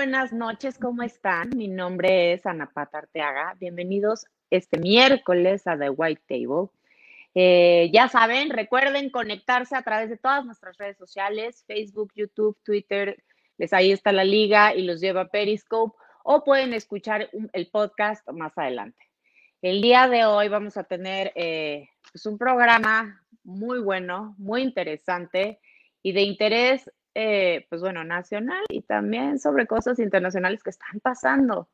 Buenas 0.00 0.32
noches, 0.32 0.78
¿cómo 0.78 1.02
están? 1.02 1.50
Mi 1.54 1.68
nombre 1.68 2.32
es 2.32 2.46
Ana 2.46 2.70
Pata 2.72 2.96
Arteaga. 2.96 3.54
Bienvenidos 3.60 4.24
este 4.48 4.78
miércoles 4.78 5.66
a 5.66 5.78
The 5.78 5.90
White 5.90 6.22
Table. 6.26 6.70
Eh, 7.34 7.90
ya 7.92 8.08
saben, 8.08 8.48
recuerden 8.48 9.10
conectarse 9.10 9.76
a 9.76 9.82
través 9.82 10.08
de 10.08 10.16
todas 10.16 10.42
nuestras 10.46 10.78
redes 10.78 10.96
sociales, 10.96 11.64
Facebook, 11.66 12.12
YouTube, 12.16 12.56
Twitter, 12.64 13.22
les 13.58 13.74
ahí 13.74 13.92
está 13.92 14.10
la 14.10 14.24
liga 14.24 14.74
y 14.74 14.84
los 14.84 15.02
lleva 15.02 15.28
Periscope, 15.28 15.94
o 16.24 16.44
pueden 16.44 16.72
escuchar 16.72 17.28
el 17.52 17.68
podcast 17.68 18.26
más 18.30 18.56
adelante. 18.56 19.04
El 19.60 19.82
día 19.82 20.08
de 20.08 20.24
hoy 20.24 20.48
vamos 20.48 20.78
a 20.78 20.84
tener 20.84 21.30
eh, 21.34 21.90
pues 22.10 22.24
un 22.24 22.38
programa 22.38 23.22
muy 23.44 23.80
bueno, 23.80 24.34
muy 24.38 24.62
interesante 24.62 25.60
y 26.02 26.12
de 26.12 26.22
interés 26.22 26.90
eh, 27.14 27.66
pues 27.68 27.80
bueno, 27.80 28.04
nacional 28.04 28.64
y 28.68 28.82
también 28.82 29.38
sobre 29.38 29.66
cosas 29.66 29.98
internacionales 29.98 30.62
que 30.62 30.70
están 30.70 31.00
pasando. 31.00 31.68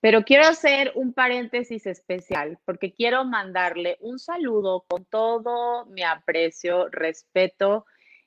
Pero 0.00 0.22
quiero 0.24 0.44
hacer 0.46 0.92
un 0.94 1.12
paréntesis 1.12 1.86
especial 1.86 2.58
porque 2.64 2.92
quiero 2.92 3.24
mandarle 3.24 3.96
un 4.00 4.18
saludo 4.18 4.84
con 4.88 5.04
todo 5.04 5.86
mi 5.86 6.02
aprecio, 6.02 6.88
respeto 6.88 7.84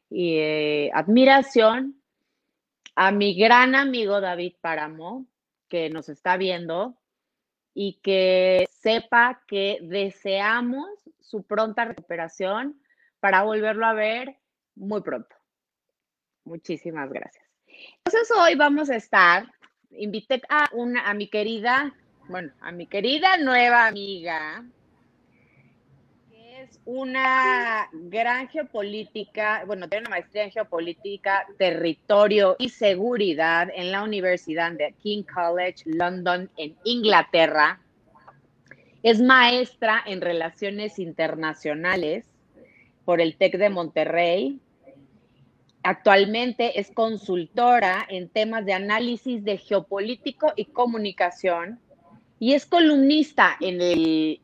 y 0.09 0.38
eh, 0.38 0.91
admiración 0.94 2.02
a 2.95 3.12
mi 3.12 3.35
gran 3.35 3.76
amigo 3.76 4.20
David 4.20 4.55
Páramo, 4.60 5.27
que 5.70 5.90
nos 5.90 6.10
está 6.10 6.35
viendo 6.35 6.98
y 7.73 8.01
que 8.01 8.68
sepa 8.70 9.41
que 9.48 9.79
deseamos 9.82 10.90
su 11.21 11.43
pronta 11.43 11.85
recuperación 11.85 12.82
para 13.21 13.43
volverlo 13.43 13.85
a 13.85 13.93
ver 13.93 14.38
muy 14.76 15.01
pronto. 15.01 15.40
Muchísimas 16.45 17.11
gracias. 17.11 17.45
Entonces 18.05 18.31
hoy 18.37 18.55
vamos 18.55 18.89
a 18.89 18.95
estar, 18.95 19.45
invité 19.91 20.41
a, 20.49 20.70
una, 20.73 21.09
a 21.09 21.13
mi 21.13 21.27
querida, 21.27 21.93
bueno, 22.27 22.51
a 22.61 22.71
mi 22.71 22.87
querida 22.87 23.37
nueva 23.37 23.87
amiga, 23.87 24.63
que 26.29 26.63
es 26.63 26.79
una 26.85 27.89
gran 27.93 28.48
geopolítica, 28.49 29.63
bueno, 29.65 29.87
tiene 29.87 30.07
una 30.07 30.17
maestría 30.17 30.43
en 30.43 30.51
geopolítica, 30.51 31.45
territorio 31.57 32.55
y 32.59 32.70
seguridad 32.70 33.70
en 33.73 33.91
la 33.91 34.03
Universidad 34.03 34.71
de 34.71 34.93
King 35.01 35.23
College, 35.23 35.83
London, 35.85 36.49
en 36.57 36.76
Inglaterra. 36.83 37.79
Es 39.03 39.20
maestra 39.21 40.03
en 40.05 40.21
relaciones 40.21 40.99
internacionales 40.99 42.26
por 43.03 43.20
el 43.20 43.35
TEC 43.35 43.57
de 43.57 43.70
Monterrey 43.70 44.59
Actualmente 45.84 46.79
es 46.79 46.91
consultora 46.91 48.05
en 48.07 48.29
temas 48.29 48.65
de 48.65 48.74
análisis 48.74 49.43
de 49.43 49.57
geopolítico 49.57 50.54
y 50.55 50.65
comunicación 50.65 51.79
y 52.40 52.54
es 52.54 52.65
columnista 52.65 53.57
en 53.60 53.82
el 53.82 54.41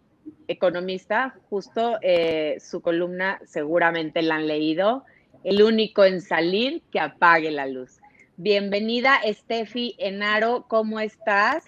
Economista. 0.48 1.36
Justo 1.50 2.00
eh, 2.02 2.58
su 2.60 2.82
columna 2.82 3.40
seguramente 3.46 4.22
la 4.22 4.36
han 4.36 4.48
leído. 4.48 5.06
El 5.44 5.62
único 5.62 6.04
en 6.06 6.22
salir 6.22 6.82
que 6.92 7.00
apague 7.00 7.52
la 7.52 7.68
luz. 7.68 8.00
Bienvenida, 8.36 9.20
Steffi 9.26 9.96
Enaro, 9.98 10.66
¿cómo 10.68 11.00
estás? 11.00 11.66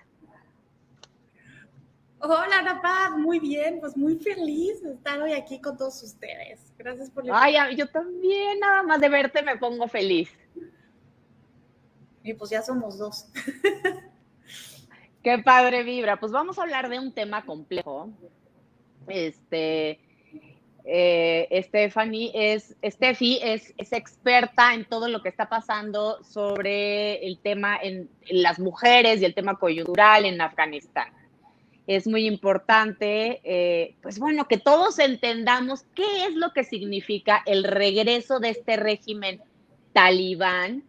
Hola, 2.21 2.59
Ana 2.59 3.15
muy 3.17 3.39
bien, 3.39 3.79
pues 3.79 3.95
muy 3.95 4.17
feliz 4.17 4.83
de 4.83 4.91
estar 4.91 5.21
hoy 5.21 5.31
aquí 5.31 5.61
con 5.61 5.77
todos 5.77 6.03
ustedes. 6.03 6.59
Gracias 6.77 7.09
por 7.09 7.25
la 7.25 7.41
Ay, 7.41 7.77
yo 7.77 7.87
también, 7.87 8.59
nada 8.59 8.83
más 8.83 8.99
de 8.99 9.07
verte 9.07 9.41
me 9.41 9.57
pongo 9.57 9.87
feliz. 9.87 10.29
Y 12.21 12.33
pues 12.33 12.51
ya 12.51 12.61
somos 12.61 12.97
dos. 12.97 13.27
Qué 15.23 15.37
padre 15.39 15.83
vibra. 15.83 16.19
Pues 16.19 16.33
vamos 16.33 16.59
a 16.59 16.63
hablar 16.63 16.89
de 16.89 16.99
un 16.99 17.13
tema 17.13 17.45
complejo. 17.45 18.09
Este, 19.07 20.01
eh, 20.83 21.63
Stephanie 21.67 22.31
es, 22.33 22.75
Steffi 22.83 23.39
es, 23.41 23.73
es, 23.77 23.93
experta 23.93 24.73
en 24.73 24.83
todo 24.83 25.07
lo 25.07 25.21
que 25.21 25.29
está 25.29 25.47
pasando 25.47 26.21
sobre 26.23 27.25
el 27.25 27.39
tema 27.39 27.77
en 27.81 28.09
las 28.29 28.59
mujeres 28.59 29.21
y 29.21 29.25
el 29.25 29.33
tema 29.33 29.57
coyuntural 29.57 30.25
en 30.25 30.41
Afganistán 30.41 31.13
es 31.89 32.05
muy 32.05 32.27
importante, 32.27 33.41
eh, 33.43 33.95
pues 34.03 34.19
bueno, 34.19 34.47
que 34.47 34.59
todos 34.59 34.99
entendamos 34.99 35.87
qué 35.95 36.25
es 36.27 36.35
lo 36.35 36.53
que 36.53 36.63
significa 36.63 37.41
el 37.47 37.63
regreso 37.63 38.39
de 38.39 38.49
este 38.49 38.77
régimen 38.77 39.41
talibán 39.91 40.83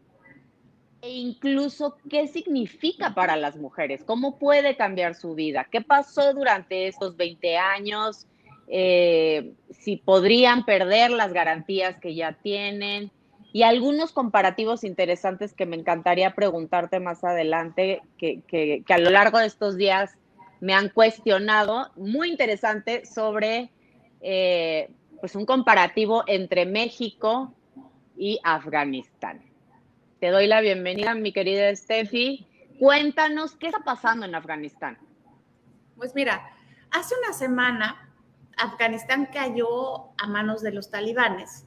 e 1.00 1.08
incluso 1.08 1.96
qué 2.10 2.28
significa 2.28 3.14
para 3.14 3.36
las 3.36 3.56
mujeres, 3.56 4.04
cómo 4.04 4.38
puede 4.38 4.76
cambiar 4.76 5.14
su 5.14 5.34
vida, 5.34 5.66
qué 5.72 5.80
pasó 5.80 6.34
durante 6.34 6.86
estos 6.86 7.16
20 7.16 7.56
años, 7.56 8.26
eh, 8.68 9.54
si 9.70 9.96
podrían 9.96 10.66
perder 10.66 11.12
las 11.12 11.32
garantías 11.32 11.98
que 11.98 12.14
ya 12.14 12.34
tienen 12.34 13.10
y 13.54 13.62
algunos 13.62 14.12
comparativos 14.12 14.84
interesantes 14.84 15.54
que 15.54 15.64
me 15.64 15.76
encantaría 15.76 16.34
preguntarte 16.34 17.00
más 17.00 17.24
adelante, 17.24 18.02
que, 18.18 18.42
que 18.46 18.84
a 18.92 18.98
lo 18.98 19.08
largo 19.08 19.38
de 19.38 19.46
estos 19.46 19.78
días 19.78 20.18
me 20.60 20.74
han 20.74 20.90
cuestionado, 20.90 21.90
muy 21.96 22.28
interesante, 22.28 23.06
sobre 23.06 23.70
eh, 24.20 24.90
pues 25.20 25.34
un 25.34 25.46
comparativo 25.46 26.24
entre 26.26 26.66
México 26.66 27.54
y 28.16 28.38
Afganistán. 28.44 29.42
Te 30.20 30.28
doy 30.28 30.46
la 30.46 30.60
bienvenida, 30.60 31.14
mi 31.14 31.32
querida 31.32 31.74
Steffi. 31.74 32.46
Cuéntanos 32.78 33.56
qué 33.56 33.68
está 33.68 33.80
pasando 33.80 34.26
en 34.26 34.34
Afganistán. 34.34 34.98
Pues 35.96 36.14
mira, 36.14 36.42
hace 36.90 37.14
una 37.22 37.32
semana 37.32 38.14
Afganistán 38.58 39.28
cayó 39.32 40.10
a 40.18 40.26
manos 40.26 40.60
de 40.60 40.72
los 40.72 40.90
talibanes. 40.90 41.66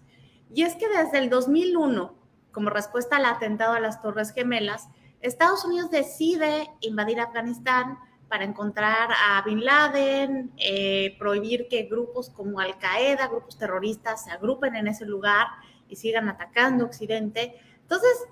Y 0.53 0.63
es 0.63 0.75
que 0.75 0.87
desde 0.87 1.17
el 1.17 1.29
2001, 1.31 2.15
como 2.51 2.69
respuesta 2.69 3.17
al 3.17 3.25
atentado 3.25 3.73
a 3.73 3.79
las 3.79 4.01
Torres 4.01 4.31
Gemelas, 4.33 4.87
Estados 5.21 5.65
Unidos 5.65 5.89
decide 5.89 6.67
invadir 6.81 7.19
Afganistán 7.19 7.97
para 8.29 8.43
encontrar 8.45 9.09
a 9.11 9.41
Bin 9.43 9.63
Laden, 9.63 10.51
eh, 10.57 11.15
prohibir 11.19 11.67
que 11.67 11.83
grupos 11.83 12.29
como 12.29 12.59
Al 12.59 12.77
Qaeda, 12.77 13.27
grupos 13.27 13.57
terroristas, 13.57 14.23
se 14.23 14.31
agrupen 14.31 14.75
en 14.75 14.87
ese 14.87 15.05
lugar 15.05 15.47
y 15.87 15.95
sigan 15.95 16.29
atacando 16.29 16.85
Occidente. 16.85 17.59
Entonces, 17.81 18.25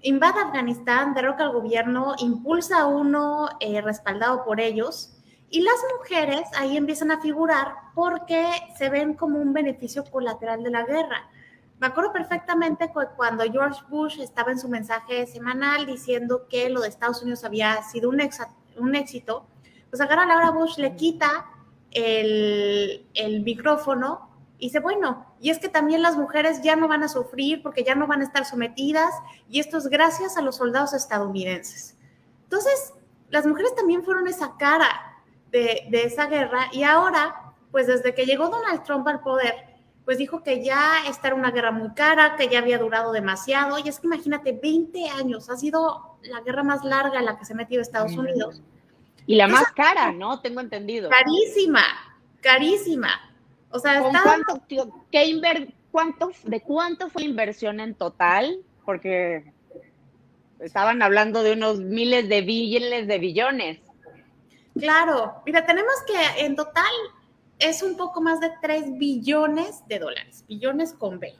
invade 0.00 0.40
Afganistán, 0.40 1.14
derroca 1.14 1.44
al 1.44 1.52
gobierno, 1.52 2.14
impulsa 2.18 2.80
a 2.80 2.86
uno 2.86 3.48
eh, 3.60 3.80
respaldado 3.80 4.44
por 4.44 4.60
ellos 4.60 5.14
y 5.50 5.60
las 5.60 5.76
mujeres 5.98 6.48
ahí 6.56 6.76
empiezan 6.76 7.10
a 7.10 7.20
figurar 7.20 7.74
porque 7.94 8.44
se 8.76 8.90
ven 8.90 9.14
como 9.14 9.38
un 9.38 9.52
beneficio 9.52 10.04
colateral 10.04 10.62
de 10.62 10.70
la 10.70 10.84
guerra. 10.84 11.28
Me 11.78 11.86
acuerdo 11.86 12.12
perfectamente 12.12 12.90
cuando 13.16 13.44
George 13.44 13.80
Bush 13.88 14.20
estaba 14.20 14.52
en 14.52 14.58
su 14.58 14.68
mensaje 14.68 15.26
semanal 15.26 15.86
diciendo 15.86 16.46
que 16.48 16.70
lo 16.70 16.80
de 16.80 16.88
Estados 16.88 17.22
Unidos 17.22 17.44
había 17.44 17.82
sido 17.82 18.08
un, 18.08 18.20
un 18.78 18.94
éxito, 18.94 19.46
pues 19.90 20.00
agarra 20.00 20.22
a 20.22 20.26
Laura 20.26 20.50
Bush, 20.50 20.78
le 20.78 20.96
quita 20.96 21.46
el, 21.90 23.06
el 23.14 23.40
micrófono 23.42 24.28
y 24.58 24.66
dice, 24.66 24.80
bueno, 24.80 25.26
y 25.40 25.50
es 25.50 25.58
que 25.58 25.68
también 25.68 26.02
las 26.02 26.16
mujeres 26.16 26.62
ya 26.62 26.76
no 26.76 26.88
van 26.88 27.02
a 27.02 27.08
sufrir 27.08 27.62
porque 27.62 27.84
ya 27.84 27.94
no 27.94 28.06
van 28.06 28.20
a 28.20 28.24
estar 28.24 28.44
sometidas 28.44 29.12
y 29.48 29.60
esto 29.60 29.78
es 29.78 29.88
gracias 29.88 30.36
a 30.36 30.42
los 30.42 30.56
soldados 30.56 30.94
estadounidenses. 30.94 31.96
Entonces, 32.44 32.94
las 33.30 33.46
mujeres 33.46 33.74
también 33.74 34.04
fueron 34.04 34.26
esa 34.28 34.56
cara 34.56 35.20
de, 35.50 35.86
de 35.90 36.04
esa 36.04 36.26
guerra 36.26 36.68
y 36.72 36.82
ahora, 36.82 37.54
pues 37.70 37.86
desde 37.86 38.14
que 38.14 38.26
llegó 38.26 38.48
Donald 38.48 38.82
Trump 38.84 39.06
al 39.08 39.20
poder, 39.20 39.74
pues 40.04 40.18
dijo 40.18 40.42
que 40.42 40.62
ya 40.62 41.06
esta 41.08 41.28
era 41.28 41.36
una 41.36 41.50
guerra 41.50 41.70
muy 41.70 41.90
cara, 41.94 42.36
que 42.36 42.48
ya 42.48 42.58
había 42.58 42.78
durado 42.78 43.12
demasiado. 43.12 43.78
Y 43.78 43.88
es 43.88 44.00
que 44.00 44.06
imagínate, 44.06 44.52
20 44.52 45.08
años, 45.08 45.48
ha 45.48 45.56
sido 45.56 46.13
la 46.28 46.40
guerra 46.40 46.62
más 46.62 46.84
larga 46.84 47.18
en 47.18 47.26
la 47.26 47.38
que 47.38 47.44
se 47.44 47.52
ha 47.52 47.56
metido 47.56 47.82
Estados 47.82 48.12
Unidos. 48.12 48.62
Y 49.26 49.36
la 49.36 49.48
más 49.48 49.72
cara, 49.72 50.12
¿no? 50.12 50.40
Tengo 50.40 50.60
entendido. 50.60 51.08
Carísima, 51.10 51.82
carísima. 52.40 53.10
O 53.70 53.78
sea, 53.78 54.00
cuánto, 54.00 54.62
qué 55.10 55.72
cuánto, 55.90 56.30
¿de 56.44 56.60
cuánto 56.60 57.08
fue 57.08 57.22
inversión 57.22 57.80
en 57.80 57.94
total? 57.94 58.60
Porque 58.84 59.52
estaban 60.60 61.02
hablando 61.02 61.42
de 61.42 61.52
unos 61.52 61.80
miles 61.80 62.28
de 62.28 62.42
billones 62.42 63.06
de 63.06 63.18
billones. 63.18 63.80
Claro, 64.78 65.42
mira, 65.46 65.64
tenemos 65.66 65.94
que 66.06 66.44
en 66.44 66.56
total 66.56 66.92
es 67.58 67.82
un 67.82 67.96
poco 67.96 68.20
más 68.20 68.40
de 68.40 68.50
3 68.60 68.98
billones 68.98 69.86
de 69.86 69.98
dólares, 69.98 70.44
billones 70.48 70.92
con 70.92 71.20
B. 71.20 71.34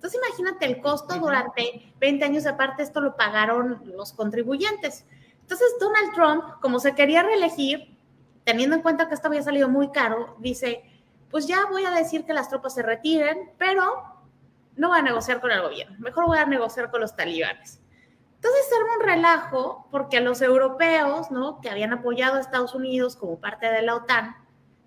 Entonces 0.00 0.18
imagínate 0.26 0.64
el 0.64 0.80
costo 0.80 1.14
durante 1.16 1.92
20 2.00 2.24
años 2.24 2.46
aparte, 2.46 2.82
esto 2.82 3.02
lo 3.02 3.16
pagaron 3.16 3.82
los 3.84 4.14
contribuyentes. 4.14 5.04
Entonces 5.42 5.76
Donald 5.78 6.14
Trump, 6.14 6.44
como 6.62 6.80
se 6.80 6.94
quería 6.94 7.22
reelegir, 7.22 7.98
teniendo 8.44 8.76
en 8.76 8.80
cuenta 8.80 9.08
que 9.08 9.14
esto 9.14 9.28
había 9.28 9.42
salido 9.42 9.68
muy 9.68 9.90
caro, 9.90 10.36
dice, 10.38 10.82
pues 11.30 11.46
ya 11.46 11.66
voy 11.66 11.84
a 11.84 11.90
decir 11.90 12.24
que 12.24 12.32
las 12.32 12.48
tropas 12.48 12.72
se 12.72 12.82
retiren, 12.82 13.50
pero 13.58 14.02
no 14.74 14.88
voy 14.88 15.00
a 15.00 15.02
negociar 15.02 15.38
con 15.42 15.50
el 15.50 15.60
gobierno, 15.60 15.98
mejor 15.98 16.24
voy 16.24 16.38
a 16.38 16.46
negociar 16.46 16.90
con 16.90 17.02
los 17.02 17.14
talibanes. 17.14 17.82
Entonces 18.36 18.72
era 18.72 18.94
un 18.98 19.06
relajo 19.06 19.86
porque 19.90 20.16
a 20.16 20.22
los 20.22 20.40
europeos, 20.40 21.30
¿no? 21.30 21.60
Que 21.60 21.68
habían 21.68 21.92
apoyado 21.92 22.36
a 22.36 22.40
Estados 22.40 22.74
Unidos 22.74 23.16
como 23.16 23.38
parte 23.38 23.66
de 23.66 23.82
la 23.82 23.96
OTAN, 23.96 24.34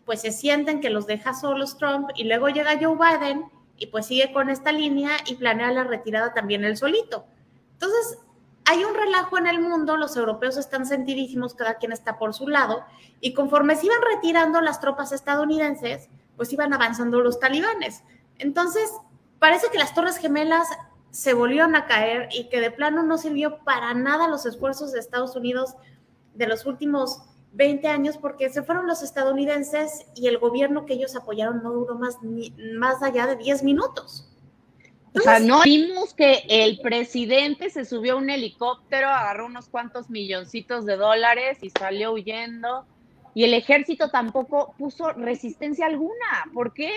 pues 0.05 0.21
se 0.21 0.31
sienten 0.31 0.81
que 0.81 0.89
los 0.89 1.05
deja 1.05 1.35
solos 1.35 1.77
Trump 1.77 2.09
y 2.15 2.23
luego 2.23 2.49
llega 2.49 2.79
Joe 2.81 2.97
Biden 2.97 3.45
y 3.83 3.87
pues 3.87 4.05
sigue 4.05 4.31
con 4.31 4.49
esta 4.49 4.71
línea 4.71 5.11
y 5.27 5.35
planea 5.35 5.69
la 5.71 5.83
retirada 5.83 6.33
también 6.33 6.63
él 6.63 6.77
solito. 6.77 7.25
Entonces, 7.73 8.17
hay 8.63 8.85
un 8.85 8.95
relajo 8.95 9.37
en 9.37 9.45
el 9.45 9.59
mundo, 9.59 9.97
los 9.97 10.15
europeos 10.15 10.55
están 10.55 10.85
sentidísimos, 10.85 11.53
cada 11.53 11.75
quien 11.75 11.91
está 11.91 12.17
por 12.17 12.33
su 12.33 12.47
lado, 12.47 12.85
y 13.19 13.33
conforme 13.33 13.75
se 13.75 13.87
iban 13.87 13.99
retirando 14.13 14.61
las 14.61 14.79
tropas 14.79 15.11
estadounidenses, 15.11 16.07
pues 16.37 16.53
iban 16.53 16.73
avanzando 16.73 17.19
los 17.19 17.41
talibanes. 17.41 18.03
Entonces, 18.37 18.89
parece 19.37 19.67
que 19.69 19.79
las 19.79 19.93
Torres 19.93 20.15
Gemelas 20.15 20.69
se 21.11 21.33
volvieron 21.33 21.75
a 21.75 21.85
caer 21.85 22.29
y 22.31 22.47
que 22.47 22.61
de 22.61 22.71
plano 22.71 23.03
no 23.03 23.17
sirvió 23.17 23.65
para 23.65 23.93
nada 23.93 24.29
los 24.29 24.45
esfuerzos 24.45 24.93
de 24.93 24.99
Estados 24.99 25.35
Unidos 25.35 25.75
de 26.35 26.47
los 26.47 26.65
últimos 26.65 27.21
20 27.53 27.87
años 27.87 28.17
porque 28.17 28.49
se 28.49 28.63
fueron 28.63 28.87
los 28.87 29.03
estadounidenses 29.03 30.05
y 30.15 30.27
el 30.27 30.39
gobierno 30.39 30.85
que 30.85 30.93
ellos 30.93 31.15
apoyaron 31.15 31.61
no 31.63 31.71
duró 31.71 31.95
más, 31.95 32.17
más 32.77 33.01
allá 33.03 33.27
de 33.27 33.35
10 33.35 33.63
minutos. 33.63 34.29
o 35.15 35.19
sea, 35.19 35.39
no 35.39 35.61
vimos 35.61 36.13
que 36.13 36.43
el 36.49 36.79
presidente 36.81 37.69
se 37.69 37.85
subió 37.85 38.13
a 38.13 38.17
un 38.17 38.29
helicóptero, 38.29 39.07
agarró 39.07 39.45
unos 39.45 39.69
cuantos 39.69 40.09
milloncitos 40.09 40.85
de 40.85 40.97
dólares 40.97 41.59
y 41.61 41.69
salió 41.69 42.13
huyendo. 42.13 42.85
Y 43.35 43.43
el 43.43 43.53
ejército 43.53 44.09
tampoco 44.09 44.75
puso 44.77 45.11
resistencia 45.13 45.85
alguna. 45.87 46.45
¿Por 46.53 46.73
qué? 46.73 46.91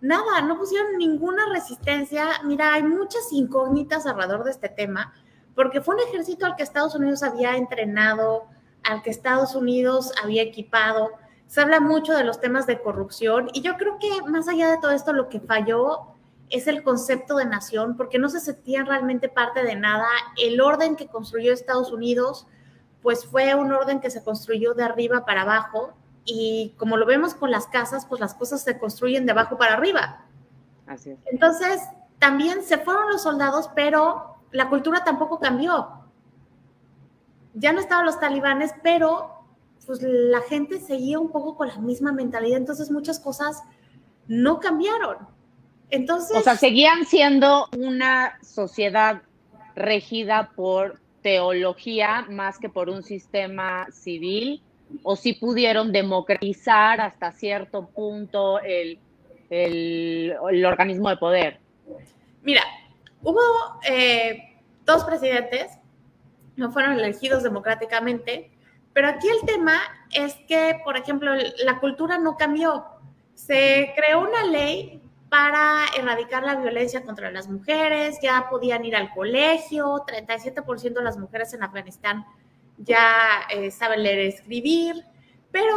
Nada, 0.00 0.40
no 0.42 0.58
pusieron 0.58 0.96
ninguna 0.98 1.48
resistencia. 1.52 2.28
Mira, 2.44 2.74
hay 2.74 2.82
muchas 2.84 3.32
incógnitas 3.32 4.06
alrededor 4.06 4.44
de 4.44 4.52
este 4.52 4.68
tema, 4.68 5.12
porque 5.54 5.80
fue 5.80 5.96
un 5.96 6.02
ejército 6.02 6.46
al 6.46 6.54
que 6.54 6.62
Estados 6.62 6.94
Unidos 6.94 7.22
había 7.22 7.56
entrenado, 7.56 8.46
al 8.88 9.02
que 9.02 9.10
Estados 9.10 9.54
Unidos 9.54 10.12
había 10.22 10.42
equipado. 10.42 11.10
Se 11.46 11.60
habla 11.60 11.80
mucho 11.80 12.14
de 12.14 12.24
los 12.24 12.40
temas 12.40 12.66
de 12.66 12.80
corrupción 12.80 13.48
y 13.52 13.60
yo 13.60 13.76
creo 13.76 13.98
que 13.98 14.08
más 14.28 14.48
allá 14.48 14.70
de 14.70 14.78
todo 14.78 14.92
esto, 14.92 15.12
lo 15.12 15.28
que 15.28 15.40
falló 15.40 16.14
es 16.50 16.66
el 16.66 16.82
concepto 16.82 17.36
de 17.36 17.44
nación, 17.44 17.96
porque 17.96 18.18
no 18.18 18.30
se 18.30 18.40
sentían 18.40 18.86
realmente 18.86 19.28
parte 19.28 19.62
de 19.62 19.76
nada. 19.76 20.08
El 20.36 20.60
orden 20.60 20.96
que 20.96 21.08
construyó 21.08 21.52
Estados 21.52 21.92
Unidos, 21.92 22.46
pues 23.02 23.26
fue 23.26 23.54
un 23.54 23.70
orden 23.72 24.00
que 24.00 24.10
se 24.10 24.24
construyó 24.24 24.72
de 24.72 24.84
arriba 24.84 25.26
para 25.26 25.42
abajo 25.42 25.92
y 26.24 26.74
como 26.78 26.96
lo 26.96 27.06
vemos 27.06 27.34
con 27.34 27.50
las 27.50 27.66
casas, 27.66 28.06
pues 28.06 28.20
las 28.20 28.34
cosas 28.34 28.62
se 28.62 28.78
construyen 28.78 29.26
de 29.26 29.32
abajo 29.32 29.58
para 29.58 29.74
arriba. 29.74 30.24
Así 30.86 31.10
es. 31.10 31.18
Entonces, 31.26 31.82
también 32.18 32.62
se 32.62 32.78
fueron 32.78 33.10
los 33.10 33.22
soldados, 33.22 33.70
pero 33.74 34.36
la 34.50 34.68
cultura 34.68 35.04
tampoco 35.04 35.38
cambió. 35.38 35.97
Ya 37.54 37.72
no 37.72 37.80
estaban 37.80 38.06
los 38.06 38.20
talibanes, 38.20 38.72
pero 38.82 39.34
pues 39.86 40.02
la 40.02 40.42
gente 40.42 40.80
seguía 40.80 41.18
un 41.18 41.30
poco 41.30 41.56
con 41.56 41.68
la 41.68 41.78
misma 41.78 42.12
mentalidad, 42.12 42.58
entonces 42.58 42.90
muchas 42.90 43.18
cosas 43.18 43.62
no 44.26 44.60
cambiaron. 44.60 45.16
Entonces, 45.90 46.36
o 46.36 46.40
sea, 46.42 46.56
seguían 46.56 47.06
siendo 47.06 47.68
una 47.76 48.38
sociedad 48.42 49.22
regida 49.74 50.52
por 50.54 51.00
teología 51.22 52.26
más 52.30 52.58
que 52.58 52.68
por 52.68 52.90
un 52.90 53.02
sistema 53.02 53.86
civil 53.90 54.62
o 55.02 55.16
si 55.16 55.34
pudieron 55.34 55.92
democratizar 55.92 57.00
hasta 57.00 57.32
cierto 57.32 57.86
punto 57.86 58.60
el, 58.60 58.98
organismo 60.66 61.08
de 61.08 61.16
poder? 61.16 61.60
Mira, 62.42 62.62
hubo 63.22 63.40
eh, 63.88 64.56
dos 64.84 65.04
presidentes, 65.04 65.78
no 66.58 66.70
fueron 66.70 66.92
elegidos 66.92 67.42
democráticamente, 67.42 68.50
pero 68.92 69.08
aquí 69.08 69.28
el 69.28 69.46
tema 69.46 69.80
es 70.12 70.34
que, 70.46 70.80
por 70.84 70.96
ejemplo, 70.96 71.32
la 71.64 71.78
cultura 71.78 72.18
no 72.18 72.36
cambió. 72.36 72.84
Se 73.34 73.92
creó 73.96 74.20
una 74.20 74.44
ley 74.44 75.00
para 75.28 75.84
erradicar 75.96 76.42
la 76.42 76.56
violencia 76.56 77.02
contra 77.02 77.30
las 77.30 77.48
mujeres, 77.48 78.18
ya 78.22 78.48
podían 78.50 78.84
ir 78.84 78.96
al 78.96 79.12
colegio, 79.14 80.04
37% 80.06 80.94
de 80.94 81.02
las 81.02 81.18
mujeres 81.18 81.54
en 81.54 81.62
Afganistán 81.62 82.26
ya 82.78 83.42
eh, 83.50 83.70
saben 83.70 84.02
leer 84.02 84.24
y 84.24 84.28
escribir, 84.28 85.04
pero 85.50 85.76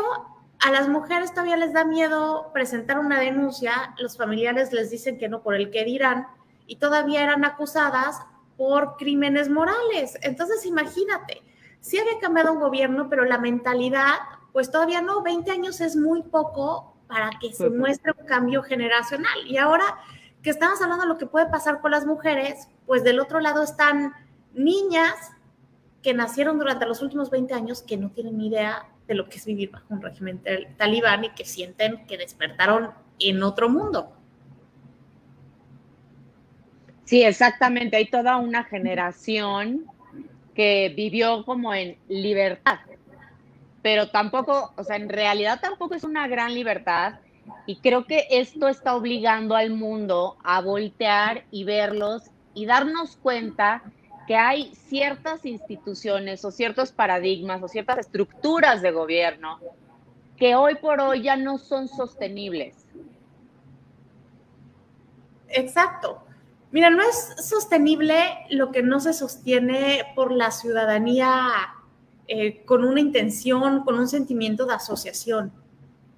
a 0.60 0.72
las 0.72 0.88
mujeres 0.88 1.32
todavía 1.32 1.58
les 1.58 1.74
da 1.74 1.84
miedo 1.84 2.52
presentar 2.54 3.00
una 3.00 3.20
denuncia, 3.20 3.94
los 3.98 4.18
familiares 4.18 4.72
les 4.72 4.92
dicen 4.92 5.18
que 5.18 5.28
no 5.28 5.42
por 5.42 5.56
el 5.56 5.72
que 5.72 5.84
dirán 5.84 6.28
y 6.68 6.76
todavía 6.76 7.24
eran 7.24 7.44
acusadas 7.44 8.22
por 8.62 8.96
crímenes 8.96 9.50
morales. 9.50 10.20
Entonces, 10.22 10.68
imagínate, 10.68 11.42
sí 11.80 11.98
había 11.98 12.20
cambiado 12.20 12.54
un 12.54 12.60
gobierno, 12.60 13.10
pero 13.10 13.26
la 13.26 13.40
mentalidad, 13.40 14.20
pues 14.54 14.70
todavía 14.70 15.02
no, 15.02 15.24
20 15.24 15.50
años 15.50 15.82
es 15.82 15.96
muy 15.96 16.22
poco 16.22 16.96
para 17.08 17.32
que 17.42 17.52
se 17.54 17.72
muestre 17.72 18.14
un 18.16 18.28
cambio 18.28 18.62
generacional. 18.62 19.48
Y 19.48 19.58
ahora 19.58 19.98
que 20.44 20.52
estamos 20.52 20.80
hablando 20.80 21.06
de 21.06 21.10
lo 21.10 21.18
que 21.18 21.26
puede 21.26 21.48
pasar 21.48 21.82
con 21.82 21.90
las 21.90 22.06
mujeres, 22.06 22.68
pues 22.86 23.04
del 23.04 23.20
otro 23.20 23.40
lado 23.40 23.64
están 23.64 24.14
niñas 24.54 25.16
que 26.04 26.14
nacieron 26.14 26.60
durante 26.60 26.86
los 26.86 27.02
últimos 27.02 27.32
20 27.32 27.56
años 27.56 27.82
que 27.82 27.98
no 27.98 28.12
tienen 28.12 28.38
ni 28.38 28.50
idea 28.50 28.86
de 29.08 29.16
lo 29.16 29.28
que 29.28 29.40
es 29.40 29.46
vivir 29.48 29.72
bajo 29.72 29.88
un 29.90 30.04
régimen 30.04 30.40
talibán 30.78 31.24
y 31.24 31.30
que 31.32 31.46
sienten 31.46 32.06
que 32.06 32.16
despertaron 32.16 32.92
en 33.18 33.42
otro 33.42 33.70
mundo. 33.70 34.21
Sí, 37.12 37.24
exactamente. 37.24 37.98
Hay 37.98 38.06
toda 38.06 38.38
una 38.38 38.64
generación 38.64 39.84
que 40.56 40.94
vivió 40.96 41.44
como 41.44 41.74
en 41.74 41.98
libertad, 42.08 42.80
pero 43.82 44.12
tampoco, 44.12 44.72
o 44.78 44.84
sea, 44.86 44.96
en 44.96 45.10
realidad 45.10 45.60
tampoco 45.62 45.94
es 45.94 46.06
una 46.06 46.30
gran 46.30 46.54
libertad 46.54 47.16
y 47.66 47.82
creo 47.82 48.06
que 48.06 48.28
esto 48.30 48.70
está 48.70 48.96
obligando 48.96 49.58
al 49.58 49.72
mundo 49.72 50.38
a 50.42 50.62
voltear 50.62 51.44
y 51.52 51.66
verlos 51.66 52.32
y 52.54 52.66
darnos 52.66 53.18
cuenta 53.18 53.84
que 54.26 54.38
hay 54.38 54.74
ciertas 54.74 55.46
instituciones 55.46 56.46
o 56.46 56.52
ciertos 56.52 56.94
paradigmas 56.94 57.62
o 57.62 57.68
ciertas 57.68 57.98
estructuras 57.98 58.82
de 58.82 58.92
gobierno 58.92 59.60
que 60.38 60.56
hoy 60.56 60.76
por 60.76 61.02
hoy 61.02 61.24
ya 61.24 61.36
no 61.36 61.58
son 61.58 61.90
sostenibles. 61.90 62.86
Exacto. 65.50 66.24
Mira, 66.72 66.90
no 66.90 67.04
es 67.04 67.36
sostenible 67.46 68.16
lo 68.50 68.72
que 68.72 68.82
no 68.82 69.00
se 69.00 69.14
sostiene 69.14 70.06
por 70.16 70.32
la 70.32 70.52
ciudadanía 70.52 71.52
eh, 72.28 72.64
con 72.66 72.86
una 72.86 73.02
intención, 73.02 73.84
con 73.84 74.00
un 74.00 74.08
sentimiento 74.08 74.66
de 74.66 74.76
asociación. 74.76 75.52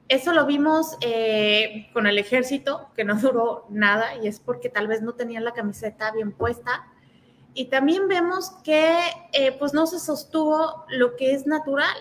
Eso 0.07 0.31
lo 0.31 0.45
vimos 0.45 0.97
eh, 1.01 1.89
con 1.91 2.05
el 2.05 2.19
ejército, 2.19 2.89
que 2.95 3.03
no 3.03 3.15
duró 3.19 3.65
nada 3.69 4.15
y 4.21 4.27
es 4.27 4.39
porque 4.39 4.69
tal 4.69 4.87
vez 4.87 5.01
no 5.01 5.13
tenían 5.13 5.43
la 5.43 5.53
camiseta 5.53 6.11
bien 6.11 6.31
puesta 6.31 6.87
y 7.55 7.65
también 7.65 8.07
vemos 8.07 8.51
que 8.63 8.95
eh, 9.31 9.55
pues 9.57 9.73
no 9.73 9.87
se 9.87 9.99
sostuvo 9.99 10.85
lo 10.89 11.15
que 11.15 11.33
es 11.33 11.47
natural. 11.47 11.95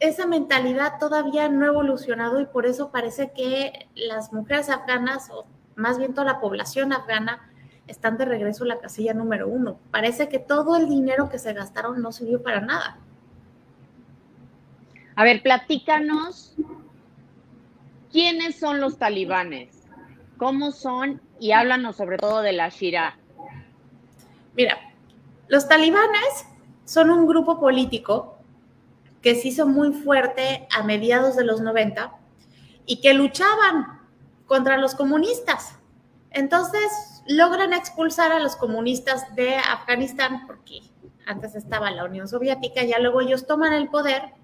Esa 0.00 0.26
mentalidad 0.26 0.98
todavía 0.98 1.48
no 1.48 1.64
ha 1.64 1.68
evolucionado 1.68 2.40
y 2.40 2.46
por 2.46 2.66
eso 2.66 2.90
parece 2.90 3.32
que 3.32 3.88
las 3.94 4.32
mujeres 4.32 4.68
afganas, 4.68 5.30
o 5.30 5.46
más 5.76 5.98
bien 5.98 6.14
toda 6.14 6.32
la 6.32 6.40
población 6.40 6.92
afgana, 6.92 7.50
están 7.86 8.16
de 8.16 8.24
regreso 8.24 8.64
a 8.64 8.68
la 8.68 8.78
casilla 8.78 9.14
número 9.14 9.48
uno. 9.48 9.78
Parece 9.90 10.28
que 10.28 10.38
todo 10.38 10.76
el 10.76 10.88
dinero 10.88 11.28
que 11.28 11.38
se 11.38 11.52
gastaron 11.52 12.00
no 12.00 12.12
sirvió 12.12 12.42
para 12.42 12.60
nada. 12.60 12.98
A 15.16 15.24
ver, 15.24 15.42
platícanos 15.42 16.54
quiénes 18.10 18.58
son 18.58 18.80
los 18.80 18.98
talibanes, 18.98 19.86
cómo 20.38 20.72
son 20.72 21.20
y 21.38 21.52
háblanos 21.52 21.96
sobre 21.96 22.16
todo 22.16 22.40
de 22.40 22.52
la 22.52 22.68
Shira. 22.68 23.18
Mira, 24.56 24.78
los 25.48 25.68
talibanes 25.68 26.46
son 26.84 27.10
un 27.10 27.26
grupo 27.26 27.60
político 27.60 28.38
que 29.20 29.34
se 29.34 29.48
hizo 29.48 29.66
muy 29.66 29.92
fuerte 29.92 30.66
a 30.76 30.82
mediados 30.82 31.36
de 31.36 31.44
los 31.44 31.60
90 31.60 32.12
y 32.86 33.00
que 33.00 33.14
luchaban 33.14 33.93
contra 34.46 34.78
los 34.78 34.94
comunistas. 34.94 35.78
Entonces 36.30 37.22
logran 37.26 37.72
expulsar 37.72 38.32
a 38.32 38.40
los 38.40 38.56
comunistas 38.56 39.34
de 39.34 39.56
Afganistán 39.56 40.46
porque 40.46 40.80
antes 41.26 41.54
estaba 41.54 41.90
la 41.90 42.04
Unión 42.04 42.28
Soviética, 42.28 42.84
ya 42.84 42.98
luego 42.98 43.20
ellos 43.20 43.46
toman 43.46 43.72
el 43.72 43.88
poder, 43.88 44.34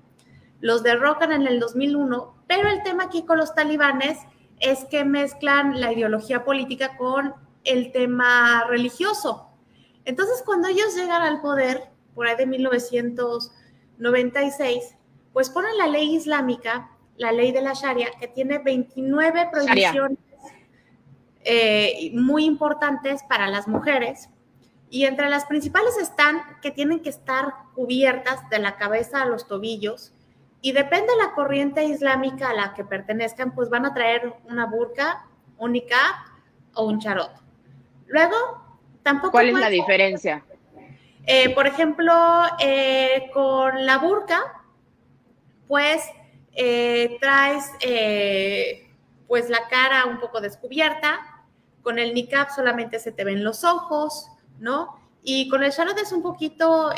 los 0.61 0.83
derrocan 0.83 1.33
en 1.33 1.47
el 1.47 1.61
2001, 1.61 2.35
pero 2.47 2.69
el 2.69 2.83
tema 2.83 3.05
aquí 3.05 3.25
con 3.25 3.39
los 3.39 3.55
talibanes 3.55 4.19
es 4.61 4.85
que 4.87 5.05
mezclan 5.05 5.81
la 5.81 5.93
ideología 5.93 6.45
política 6.45 6.97
con 6.97 7.35
el 7.65 7.93
tema 7.93 8.65
religioso. 8.69 9.51
Entonces, 10.05 10.43
cuando 10.45 10.69
ellos 10.69 10.95
llegan 10.95 11.23
al 11.23 11.41
poder, 11.41 11.91
por 12.15 12.27
ahí 12.27 12.37
de 12.37 12.47
1996, 12.47 14.97
pues 15.33 15.49
ponen 15.51 15.79
la 15.79 15.87
ley 15.87 16.15
islámica, 16.15 16.91
la 17.21 17.33
ley 17.33 17.53
de 17.53 17.61
la 17.61 17.75
Sharia, 17.75 18.09
que 18.19 18.29
tiene 18.29 18.59
29 18.59 19.51
prohibiciones 19.53 20.19
eh, 21.45 22.11
muy 22.15 22.47
importantes 22.47 23.23
para 23.25 23.47
las 23.49 23.69
mujeres. 23.69 24.31
Y 24.89 25.05
entre 25.05 25.29
las 25.29 25.45
principales 25.45 25.99
están 25.99 26.41
que 26.63 26.71
tienen 26.71 27.01
que 27.01 27.11
estar 27.11 27.53
cubiertas 27.75 28.49
de 28.49 28.59
la 28.59 28.77
cabeza 28.77 29.21
a 29.21 29.27
los 29.27 29.47
tobillos 29.47 30.15
y 30.63 30.73
depende 30.73 31.13
de 31.13 31.19
la 31.19 31.35
corriente 31.35 31.85
islámica 31.85 32.51
a 32.51 32.55
la 32.55 32.73
que 32.73 32.85
pertenezcan, 32.85 33.55
pues 33.55 33.69
van 33.69 33.85
a 33.85 33.93
traer 33.93 34.33
una 34.49 34.65
burka, 34.65 35.27
un 35.59 35.73
niqab 35.73 36.17
o 36.73 36.87
un 36.87 37.01
charot. 37.01 37.33
Luego, 38.07 38.35
tampoco... 39.03 39.33
¿Cuál 39.33 39.51
es 39.51 39.59
la 39.59 39.69
diferencia? 39.69 40.43
Eh, 41.27 41.55
por 41.55 41.67
ejemplo, 41.67 42.15
eh, 42.61 43.31
con 43.35 43.85
la 43.85 43.99
burka, 43.99 44.41
pues 45.69 46.03
eh, 46.55 47.19
traes 47.21 47.71
pues 49.27 49.49
la 49.49 49.69
cara 49.69 50.07
un 50.07 50.19
poco 50.19 50.41
descubierta, 50.41 51.21
con 51.83 51.99
el 51.99 52.15
niqab 52.15 52.51
solamente 52.51 52.99
se 52.99 53.13
te 53.13 53.25
ven 53.25 53.45
los 53.45 53.65
ojos, 53.65 54.29
¿no? 54.59 54.99
Y 55.23 55.49
con 55.49 55.63
el 55.63 55.73
charot 55.73 55.99
es 55.99 56.13
un 56.13 56.23
poquito 56.23 56.91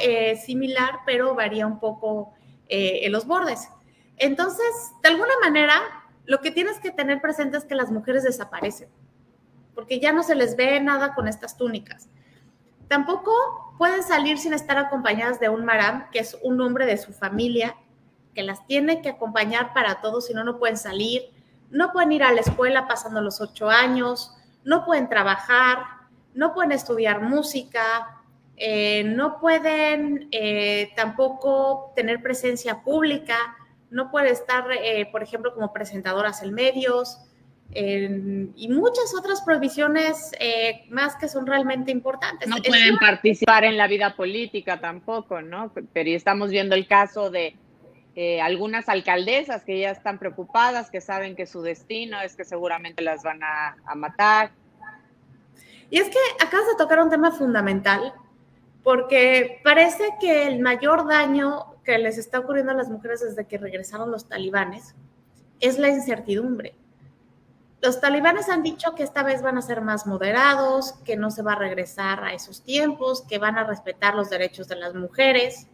similar, 0.45 1.01
pero 1.05 1.35
varía 1.35 1.67
un 1.67 1.79
poco 1.79 2.35
en 2.69 3.13
los 3.13 3.27
bordes. 3.27 3.69
Entonces, 4.17 4.67
de 5.03 5.11
alguna 5.11 5.35
manera, 5.43 5.75
lo 6.25 6.41
que 6.41 6.51
tienes 6.51 6.79
que 6.79 6.91
tener 6.91 7.21
presente 7.21 7.59
es 7.59 7.65
que 7.65 7.75
las 7.75 7.91
mujeres 7.91 8.23
desaparecen, 8.23 8.89
porque 9.75 10.01
ya 10.01 10.13
no 10.13 10.23
se 10.23 10.35
les 10.35 10.57
ve 10.57 10.81
nada 10.81 11.15
con 11.15 11.29
estas 11.29 11.57
túnicas. 11.57 12.09
Tampoco 12.89 13.33
pueden 13.79 14.03
salir 14.03 14.39
sin 14.39 14.53
estar 14.53 14.79
acompañadas 14.79 15.41
de 15.41 15.49
un 15.49 15.65
maram, 15.65 16.11
que 16.11 16.21
es 16.21 16.39
un 16.43 16.61
hombre 16.61 16.87
de 16.87 16.99
su 16.99 17.13
familia, 17.13 17.77
que 18.35 18.43
las 18.43 18.67
tiene 18.67 19.03
que 19.03 19.11
acompañar 19.11 19.73
para 19.75 20.01
todo, 20.01 20.21
si 20.21 20.35
no, 20.35 20.45
no 20.45 20.59
pueden 20.59 20.77
salir. 20.77 21.23
No 21.71 21.93
pueden 21.93 22.12
ir 22.12 22.23
a 22.23 22.33
la 22.33 22.43
escuela 22.43 22.87
pasando 22.87 23.23
los 23.23 23.41
ocho 23.41 23.71
años, 23.71 24.37
no 24.62 24.85
pueden 24.85 25.09
trabajar, 25.09 25.79
no 26.35 26.53
pueden 26.53 26.73
estudiar 26.73 27.23
música, 27.23 28.23
eh, 28.57 29.05
no 29.05 29.41
pueden 29.41 30.29
eh, 30.31 30.91
tampoco 30.95 31.93
tener 31.97 32.23
presencia 32.23 32.83
pública, 32.83 33.37
no 33.91 34.11
pueden 34.11 34.33
estar, 34.33 34.67
eh, 34.71 35.09
por 35.11 35.23
ejemplo, 35.23 35.55
como 35.55 35.73
presentadoras 35.73 36.43
en 36.43 36.55
medios, 36.55 37.19
y 37.75 38.69
muchas 38.69 39.15
otras 39.19 39.41
prohibiciones 39.41 40.33
más 40.91 41.17
que 41.17 41.27
son 41.27 41.47
realmente 41.47 41.91
importantes. 41.91 42.47
No 42.47 42.57
pueden 42.59 42.99
participar 42.99 43.65
en 43.65 43.79
la 43.79 43.87
vida 43.87 44.15
política 44.15 44.79
tampoco, 44.79 45.41
¿no? 45.41 45.73
Pero 45.95 46.11
estamos 46.11 46.51
viendo 46.51 46.75
el 46.75 46.87
caso 46.87 47.31
de 47.31 47.57
eh, 48.14 48.40
algunas 48.40 48.88
alcaldesas 48.88 49.64
que 49.64 49.81
ya 49.81 49.90
están 49.90 50.19
preocupadas, 50.19 50.90
que 50.90 51.00
saben 51.00 51.37
que 51.37 51.47
su 51.47 51.62
destino 51.62 52.21
es 52.21 52.37
que 52.37 52.45
seguramente 52.45 53.02
las 53.02 53.23
van 53.23 53.42
a, 53.42 53.76
a 53.87 53.95
matar. 53.95 54.52
Y 55.90 55.99
es 55.99 56.09
que 56.09 56.19
acabas 56.45 56.66
de 56.69 56.76
tocar 56.76 57.00
un 57.00 57.11
tema 57.11 57.33
fundamental, 57.33 58.12
porque 58.83 59.61
parece 59.64 60.04
que 60.21 60.47
el 60.47 60.61
mayor 60.61 61.07
daño 61.07 61.76
que 61.85 61.99
les 61.99 62.19
está 62.19 62.40
ocurriendo 62.40 62.73
a 62.73 62.76
las 62.76 62.88
mujeres 62.88 63.21
desde 63.21 63.47
que 63.47 63.59
regresaron 63.59 64.11
los 64.11 64.28
talibanes 64.28 64.95
es 65.61 65.78
la 65.78 65.88
incertidumbre 65.88 66.75
los 67.83 68.00
talibanes 68.00 68.49
han 68.49 68.62
dicho 68.62 68.95
que 68.95 69.02
esta 69.02 69.25
vez 69.25 69.42
van 69.42 69.59
a 69.59 69.62
ser 69.62 69.81
más 69.81 70.07
moderados, 70.07 70.92
que 71.04 71.16
no 71.16 71.33
se 71.33 71.42
va 71.42 71.54
a 71.54 71.59
regresar 71.59 72.23
a 72.23 72.33
esos 72.33 72.62
tiempos, 72.62 73.23
que 73.23 73.38
van 73.38 73.59
a 73.59 73.64
respetar 73.64 74.14
los 74.14 74.31
derechos 74.31 74.69
de 74.69 74.76
las 74.76 74.95
mujeres, 74.95 75.66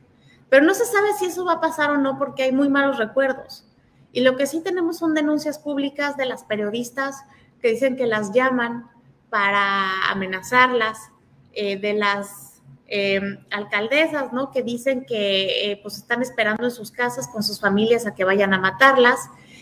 pero 0.48 0.64
no 0.64 0.74
se 0.74 0.84
sabe 0.84 1.08
si 1.18 1.26
eso 1.26 1.44
va 1.44 1.54
a 1.54 1.60
pasar 1.60 1.90
o 1.90 1.98
no 1.98 2.18
porque 2.18 2.44
hay 2.44 2.52
muy 2.52 2.68
malos 2.68 2.98
recuerdos. 2.98 3.64
Y 4.12 4.22
lo 4.22 4.36
que 4.36 4.46
sí 4.46 4.62
tenemos 4.62 4.98
son 4.98 5.14
denuncias 5.14 5.58
públicas 5.58 6.16
de 6.16 6.26
las 6.26 6.44
periodistas 6.44 7.24
que 7.60 7.68
dicen 7.68 7.96
que 7.96 8.06
las 8.06 8.32
llaman 8.32 8.88
para 9.30 10.10
amenazarlas, 10.10 10.98
eh, 11.52 11.78
de 11.78 11.94
las 11.94 12.62
em, 12.86 13.38
alcaldesas, 13.50 14.32
¿no? 14.32 14.50
Que 14.50 14.62
dicen 14.62 15.04
que 15.04 15.72
eh, 15.72 15.80
pues 15.82 15.98
están 15.98 16.22
esperando 16.22 16.64
en 16.64 16.70
sus 16.70 16.90
casas 16.90 17.28
con 17.28 17.42
sus 17.42 17.60
familias 17.60 18.06
a 18.06 18.14
que 18.14 18.24
vayan 18.24 18.54
a 18.54 18.58
matarlas 18.58 19.18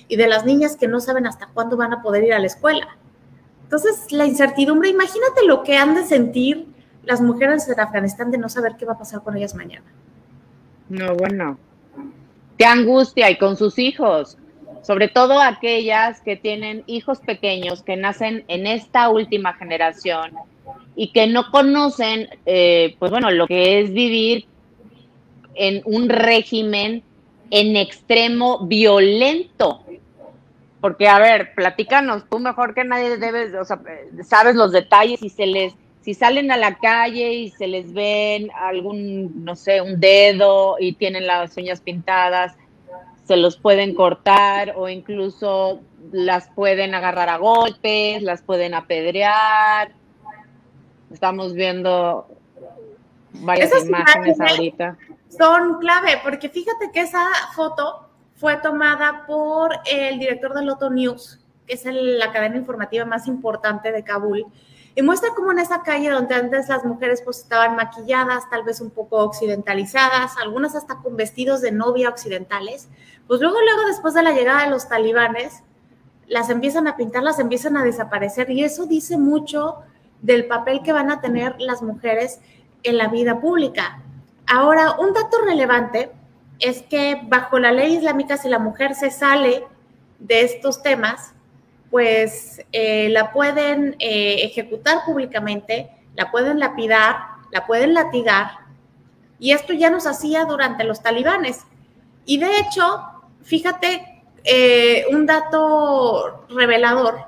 y 0.08 0.16
de 0.16 0.28
las 0.28 0.44
niñas 0.44 0.76
que 0.76 0.86
no 0.86 1.00
saben 1.00 1.26
hasta 1.26 1.48
cuándo 1.48 1.76
van 1.76 1.92
a 1.92 2.02
poder 2.02 2.22
ir 2.22 2.34
a 2.34 2.38
la 2.38 2.46
escuela. 2.46 2.96
Entonces, 3.64 4.12
la 4.12 4.26
incertidumbre, 4.26 4.90
imagínate 4.90 5.44
lo 5.44 5.64
que 5.64 5.76
han 5.76 5.96
de 5.96 6.04
sentir 6.04 6.68
las 7.02 7.20
mujeres 7.20 7.68
en 7.68 7.80
Afganistán 7.80 8.30
de 8.30 8.38
no 8.38 8.48
saber 8.48 8.76
qué 8.76 8.84
va 8.84 8.92
a 8.92 8.98
pasar 8.98 9.22
con 9.22 9.36
ellas 9.36 9.54
mañana. 9.54 9.86
No, 10.88 11.14
bueno, 11.14 11.58
qué 12.58 12.64
angustia 12.64 13.30
y 13.30 13.38
con 13.38 13.56
sus 13.56 13.78
hijos, 13.78 14.38
sobre 14.82 15.08
todo 15.08 15.40
aquellas 15.40 16.20
que 16.20 16.36
tienen 16.36 16.84
hijos 16.86 17.18
pequeños 17.20 17.82
que 17.82 17.96
nacen 17.96 18.44
en 18.48 18.66
esta 18.66 19.08
última 19.08 19.54
generación 19.54 20.32
y 20.94 21.08
que 21.08 21.26
no 21.26 21.50
conocen, 21.50 22.28
eh, 22.46 22.96
pues 22.98 23.10
bueno, 23.10 23.30
lo 23.30 23.46
que 23.46 23.80
es 23.80 23.92
vivir 23.92 24.46
en 25.54 25.82
un 25.84 26.08
régimen 26.08 27.02
en 27.50 27.76
extremo 27.76 28.66
violento. 28.66 29.82
Porque, 30.80 31.08
a 31.08 31.18
ver, 31.18 31.54
platícanos, 31.54 32.24
tú 32.30 32.38
mejor 32.38 32.74
que 32.74 32.84
nadie 32.84 33.16
debes, 33.16 33.54
o 33.54 33.64
sea, 33.64 33.80
sabes 34.24 34.54
los 34.54 34.72
detalles 34.72 35.22
y 35.22 35.30
se 35.30 35.46
les, 35.46 35.74
si 36.06 36.14
salen 36.14 36.52
a 36.52 36.56
la 36.56 36.76
calle 36.78 37.32
y 37.32 37.50
se 37.50 37.66
les 37.66 37.92
ven 37.92 38.48
algún, 38.54 39.44
no 39.44 39.56
sé, 39.56 39.82
un 39.82 39.98
dedo 39.98 40.76
y 40.78 40.92
tienen 40.92 41.26
las 41.26 41.56
uñas 41.56 41.80
pintadas, 41.80 42.54
se 43.24 43.36
los 43.36 43.56
pueden 43.56 43.92
cortar 43.92 44.74
o 44.76 44.88
incluso 44.88 45.80
las 46.12 46.48
pueden 46.50 46.94
agarrar 46.94 47.28
a 47.28 47.38
golpes, 47.38 48.22
las 48.22 48.40
pueden 48.40 48.74
apedrear. 48.74 49.90
Estamos 51.12 51.54
viendo 51.54 52.28
varias 53.32 53.84
imágenes 53.84 54.40
ahorita 54.40 54.96
son 55.36 55.80
clave, 55.80 56.20
porque 56.22 56.48
fíjate 56.48 56.92
que 56.92 57.00
esa 57.00 57.26
foto 57.56 58.08
fue 58.36 58.58
tomada 58.58 59.24
por 59.26 59.72
el 59.90 60.20
director 60.20 60.54
de 60.54 60.64
Loto 60.64 60.88
News, 60.88 61.40
que 61.66 61.74
es 61.74 61.84
la 61.84 62.30
cadena 62.30 62.56
informativa 62.56 63.04
más 63.04 63.26
importante 63.26 63.90
de 63.90 64.04
Kabul, 64.04 64.46
y 64.96 65.02
muestra 65.02 65.28
cómo 65.36 65.52
en 65.52 65.58
esa 65.58 65.82
calle 65.82 66.08
donde 66.08 66.34
antes 66.34 66.70
las 66.70 66.82
mujeres 66.84 67.20
pues 67.22 67.40
estaban 67.40 67.76
maquilladas, 67.76 68.48
tal 68.48 68.64
vez 68.64 68.80
un 68.80 68.90
poco 68.90 69.18
occidentalizadas, 69.18 70.32
algunas 70.38 70.74
hasta 70.74 70.96
con 70.96 71.16
vestidos 71.16 71.60
de 71.60 71.70
novia 71.70 72.08
occidentales, 72.08 72.88
pues 73.28 73.42
luego, 73.42 73.60
luego 73.60 73.86
después 73.86 74.14
de 74.14 74.22
la 74.22 74.32
llegada 74.32 74.64
de 74.64 74.70
los 74.70 74.88
talibanes, 74.88 75.62
las 76.26 76.48
empiezan 76.48 76.88
a 76.88 76.96
pintar, 76.96 77.22
las 77.22 77.38
empiezan 77.38 77.76
a 77.76 77.84
desaparecer, 77.84 78.50
y 78.50 78.64
eso 78.64 78.86
dice 78.86 79.18
mucho 79.18 79.76
del 80.22 80.46
papel 80.46 80.82
que 80.82 80.92
van 80.92 81.10
a 81.10 81.20
tener 81.20 81.60
las 81.60 81.82
mujeres 81.82 82.40
en 82.82 82.96
la 82.96 83.08
vida 83.08 83.38
pública. 83.38 84.00
Ahora, 84.46 84.96
un 84.98 85.12
dato 85.12 85.36
relevante 85.44 86.10
es 86.58 86.82
que 86.82 87.20
bajo 87.28 87.58
la 87.58 87.70
ley 87.70 87.96
islámica, 87.96 88.38
si 88.38 88.48
la 88.48 88.58
mujer 88.58 88.94
se 88.94 89.10
sale 89.10 89.66
de 90.18 90.40
estos 90.40 90.82
temas, 90.82 91.34
pues 91.90 92.64
eh, 92.72 93.08
la 93.10 93.32
pueden 93.32 93.96
eh, 93.98 94.42
ejecutar 94.42 95.04
públicamente, 95.04 95.90
la 96.14 96.30
pueden 96.30 96.58
lapidar, 96.58 97.16
la 97.52 97.66
pueden 97.66 97.94
latigar, 97.94 98.50
y 99.38 99.52
esto 99.52 99.72
ya 99.72 99.90
nos 99.90 100.06
hacía 100.06 100.44
durante 100.44 100.84
los 100.84 101.02
talibanes. 101.02 101.64
Y 102.24 102.38
de 102.38 102.58
hecho, 102.58 103.00
fíjate 103.42 104.22
eh, 104.44 105.04
un 105.10 105.26
dato 105.26 106.46
revelador, 106.48 107.18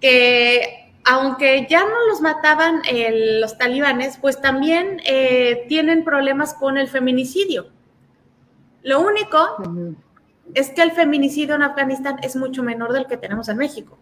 que 0.00 0.92
aunque 1.04 1.66
ya 1.70 1.80
no 1.80 2.06
los 2.08 2.20
mataban 2.20 2.82
los 3.40 3.56
talibanes, 3.56 4.18
pues 4.18 4.40
también 4.42 5.00
tienen 5.68 6.04
problemas 6.04 6.52
con 6.52 6.76
el 6.76 6.86
feminicidio. 6.86 7.68
Lo 8.82 9.00
único 9.00 9.56
es 10.54 10.70
que 10.70 10.82
el 10.82 10.92
feminicidio 10.92 11.54
en 11.54 11.62
Afganistán 11.62 12.18
es 12.22 12.36
mucho 12.36 12.62
menor 12.62 12.92
del 12.92 13.06
que 13.06 13.16
tenemos 13.16 13.48
en 13.48 13.56
México. 13.56 13.98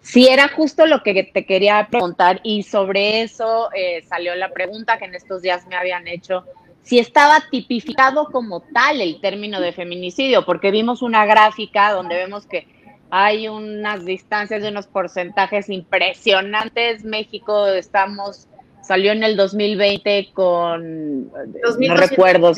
Sí, 0.00 0.26
era 0.28 0.48
justo 0.48 0.86
lo 0.86 1.02
que 1.02 1.24
te 1.24 1.44
quería 1.44 1.86
preguntar 1.90 2.40
y 2.42 2.62
sobre 2.62 3.22
eso 3.22 3.68
eh, 3.74 4.02
salió 4.08 4.34
la 4.36 4.50
pregunta 4.50 4.96
que 4.96 5.04
en 5.04 5.14
estos 5.14 5.42
días 5.42 5.66
me 5.66 5.76
habían 5.76 6.08
hecho, 6.08 6.44
si 6.82 6.98
estaba 6.98 7.42
tipificado 7.50 8.26
como 8.26 8.60
tal 8.60 9.00
el 9.00 9.20
término 9.20 9.60
de 9.60 9.72
feminicidio, 9.72 10.46
porque 10.46 10.70
vimos 10.70 11.02
una 11.02 11.26
gráfica 11.26 11.92
donde 11.92 12.14
vemos 12.14 12.46
que 12.46 12.66
hay 13.10 13.48
unas 13.48 14.04
distancias 14.04 14.62
de 14.62 14.68
unos 14.68 14.86
porcentajes 14.86 15.68
impresionantes. 15.68 17.04
México 17.04 17.66
estamos, 17.66 18.48
salió 18.82 19.12
en 19.12 19.22
el 19.22 19.36
2020 19.36 20.30
con, 20.32 21.30
no 21.30 21.96
recuerdo, 21.96 22.52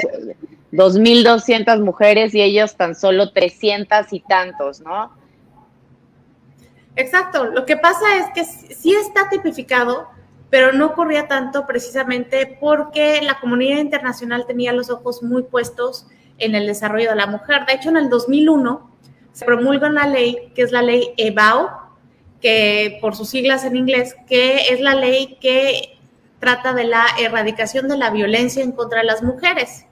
2.200 0.73 1.81
mujeres 1.81 2.35
y 2.35 2.43
ellos 2.43 2.77
tan 2.77 2.95
solo 2.95 3.33
300 3.33 4.13
y 4.13 4.21
tantos, 4.21 4.81
¿no? 4.81 5.13
Exacto, 6.97 7.47
lo 7.47 7.65
que 7.67 7.77
pasa 7.77 8.05
es 8.17 8.27
que 8.35 8.45
sí 8.45 8.93
está 8.95 9.29
tipificado, 9.29 10.09
pero 10.51 10.73
no 10.73 10.87
ocurría 10.87 11.29
tanto 11.29 11.67
precisamente 11.67 12.59
porque 12.61 13.21
la 13.23 13.39
comunidad 13.41 13.79
internacional 13.79 14.45
tenía 14.47 14.73
los 14.73 14.91
ojos 14.91 15.23
muy 15.23 15.45
puestos 15.45 16.07
en 16.39 16.55
el 16.55 16.67
desarrollo 16.67 17.11
de 17.11 17.17
la 17.17 17.27
mujer. 17.27 17.65
De 17.67 17.75
hecho, 17.75 17.91
en 17.91 17.97
el 17.97 18.09
2001 18.09 18.91
se 19.33 19.45
promulga 19.45 19.89
una 19.89 20.07
ley 20.07 20.53
que 20.55 20.63
es 20.63 20.73
la 20.73 20.83
ley 20.83 21.15
EBAO, 21.17 21.71
que 22.41 22.99
por 23.01 23.15
sus 23.15 23.29
siglas 23.29 23.65
en 23.65 23.77
inglés, 23.77 24.17
que 24.29 24.69
es 24.71 24.81
la 24.81 24.95
ley 24.95 25.39
que 25.41 25.99
trata 26.41 26.73
de 26.73 26.85
la 26.85 27.07
erradicación 27.19 27.87
de 27.87 27.99
la 27.99 28.11
violencia 28.11 28.63
en 28.63 28.73
contra 28.73 29.01
de 29.01 29.07
las 29.07 29.23
mujeres, 29.23 29.87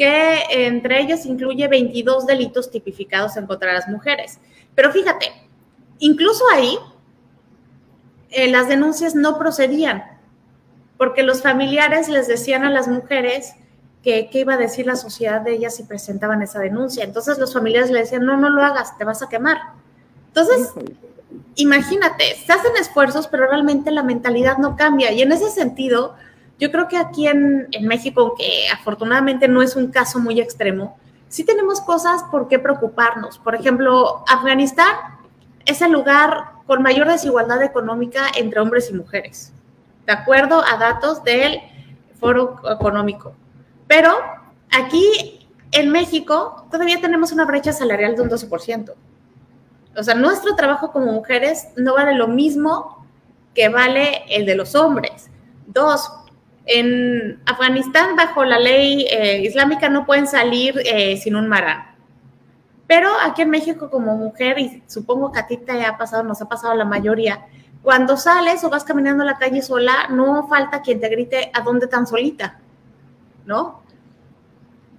que 0.00 0.66
entre 0.66 0.98
ellas 0.98 1.26
incluye 1.26 1.68
22 1.68 2.26
delitos 2.26 2.70
tipificados 2.70 3.36
en 3.36 3.46
contra 3.46 3.68
de 3.68 3.74
las 3.74 3.88
mujeres. 3.88 4.38
Pero 4.74 4.90
fíjate, 4.92 5.26
incluso 5.98 6.42
ahí 6.54 6.78
eh, 8.30 8.50
las 8.50 8.66
denuncias 8.66 9.14
no 9.14 9.38
procedían, 9.38 10.02
porque 10.96 11.22
los 11.22 11.42
familiares 11.42 12.08
les 12.08 12.28
decían 12.28 12.64
a 12.64 12.70
las 12.70 12.88
mujeres 12.88 13.52
que 14.02 14.30
qué 14.32 14.38
iba 14.38 14.54
a 14.54 14.56
decir 14.56 14.86
la 14.86 14.96
sociedad 14.96 15.42
de 15.42 15.52
ellas 15.52 15.76
si 15.76 15.82
presentaban 15.82 16.40
esa 16.40 16.60
denuncia. 16.60 17.04
Entonces 17.04 17.36
los 17.36 17.52
familiares 17.52 17.90
le 17.90 17.98
decían, 17.98 18.24
no, 18.24 18.38
no 18.38 18.48
lo 18.48 18.62
hagas, 18.62 18.96
te 18.96 19.04
vas 19.04 19.20
a 19.20 19.28
quemar. 19.28 19.58
Entonces, 20.28 20.70
imagínate, 21.56 22.24
se 22.36 22.50
hacen 22.50 22.72
esfuerzos, 22.80 23.28
pero 23.28 23.48
realmente 23.48 23.90
la 23.90 24.02
mentalidad 24.02 24.56
no 24.56 24.76
cambia. 24.76 25.12
Y 25.12 25.20
en 25.20 25.30
ese 25.32 25.50
sentido, 25.50 26.14
yo 26.60 26.70
creo 26.70 26.88
que 26.88 26.98
aquí 26.98 27.26
en, 27.26 27.68
México, 27.80 28.34
que 28.36 28.68
afortunadamente 28.70 29.48
no 29.48 29.62
es 29.62 29.76
un 29.76 29.90
caso 29.90 30.20
muy 30.20 30.40
extremo, 30.40 30.98
sí 31.28 31.42
tenemos 31.42 31.80
cosas 31.80 32.22
por 32.30 32.48
qué 32.48 32.58
preocuparnos. 32.58 33.38
Por 33.38 33.54
ejemplo, 33.54 34.22
Afganistán 34.28 34.94
es 35.64 35.80
el 35.80 35.90
lugar 35.90 36.52
con 36.66 36.82
mayor 36.82 37.08
desigualdad 37.08 37.62
económica 37.62 38.26
entre 38.36 38.60
hombres 38.60 38.90
y 38.90 38.94
mujeres, 38.94 39.52
de 40.06 40.12
acuerdo 40.12 40.62
a 40.62 40.76
datos 40.76 41.24
del 41.24 41.60
Foro 42.20 42.60
Económico. 42.70 43.32
Pero 43.88 44.14
aquí 44.70 45.48
en 45.72 45.90
México 45.90 46.66
todavía 46.70 47.00
tenemos 47.00 47.32
una 47.32 47.46
brecha 47.46 47.72
salarial 47.72 48.16
de 48.16 48.22
un 48.22 48.28
12%. 48.28 48.92
O 49.96 50.02
sea, 50.02 50.14
nuestro 50.14 50.54
trabajo 50.56 50.92
como 50.92 51.10
mujeres 51.10 51.68
no 51.76 51.94
vale 51.94 52.14
lo 52.14 52.28
mismo 52.28 53.06
que 53.54 53.70
vale 53.70 54.24
el 54.28 54.44
de 54.44 54.54
los 54.54 54.74
hombres. 54.74 55.30
Dos, 55.66 56.10
en 56.66 57.40
Afganistán, 57.46 58.16
bajo 58.16 58.44
la 58.44 58.58
ley 58.58 59.06
eh, 59.10 59.42
islámica, 59.42 59.88
no 59.88 60.06
pueden 60.06 60.26
salir 60.26 60.80
eh, 60.84 61.16
sin 61.16 61.36
un 61.36 61.48
marán. 61.48 61.86
Pero 62.86 63.08
aquí 63.22 63.42
en 63.42 63.50
México, 63.50 63.90
como 63.90 64.16
mujer, 64.16 64.58
y 64.58 64.82
supongo 64.86 65.30
que 65.32 65.38
a 65.38 65.46
ti 65.46 65.56
te 65.56 65.84
ha 65.84 65.96
pasado, 65.96 66.22
nos 66.22 66.42
ha 66.42 66.48
pasado 66.48 66.74
la 66.74 66.84
mayoría, 66.84 67.46
cuando 67.82 68.16
sales 68.16 68.62
o 68.64 68.70
vas 68.70 68.84
caminando 68.84 69.22
a 69.22 69.26
la 69.26 69.38
calle 69.38 69.62
sola, 69.62 70.08
no 70.10 70.46
falta 70.48 70.82
quien 70.82 71.00
te 71.00 71.08
grite 71.08 71.50
a 71.54 71.62
dónde 71.62 71.86
tan 71.86 72.06
solita, 72.06 72.58
¿no? 73.46 73.82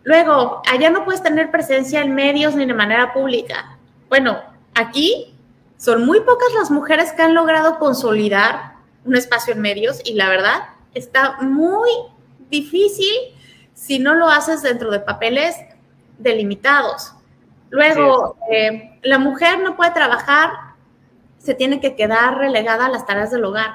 Luego, 0.04 0.62
allá 0.72 0.90
no 0.90 1.06
puedes 1.06 1.22
tener 1.22 1.52
presencia 1.52 2.02
en 2.02 2.16
medios 2.16 2.56
ni 2.56 2.66
de 2.66 2.74
manera 2.74 3.14
pública. 3.14 3.78
Bueno, 4.10 4.40
aquí 4.74 5.36
son 5.78 6.06
muy 6.06 6.22
pocas 6.22 6.54
las 6.54 6.72
mujeres 6.72 7.12
que 7.12 7.22
han 7.22 7.36
logrado 7.36 7.78
consolidar 7.78 8.74
un 9.06 9.16
espacio 9.16 9.54
en 9.54 9.62
medios 9.62 10.02
y 10.04 10.14
la 10.14 10.30
verdad 10.30 10.64
está 10.94 11.38
muy 11.42 11.90
difícil 12.50 13.12
si 13.74 14.00
no 14.00 14.14
lo 14.14 14.28
haces 14.28 14.62
dentro 14.62 14.92
de 14.92 15.00
papeles 15.00 15.56
delimitados. 16.18 17.14
Luego, 17.70 18.38
eh, 18.52 19.00
la 19.02 19.18
mujer 19.18 19.60
no 19.60 19.76
puede 19.76 19.92
trabajar, 19.92 20.52
se 21.38 21.54
tiene 21.54 21.80
que 21.80 21.96
quedar 21.96 22.38
relegada 22.38 22.86
a 22.86 22.90
las 22.90 23.06
tareas 23.06 23.32
del 23.32 23.46
hogar. 23.46 23.72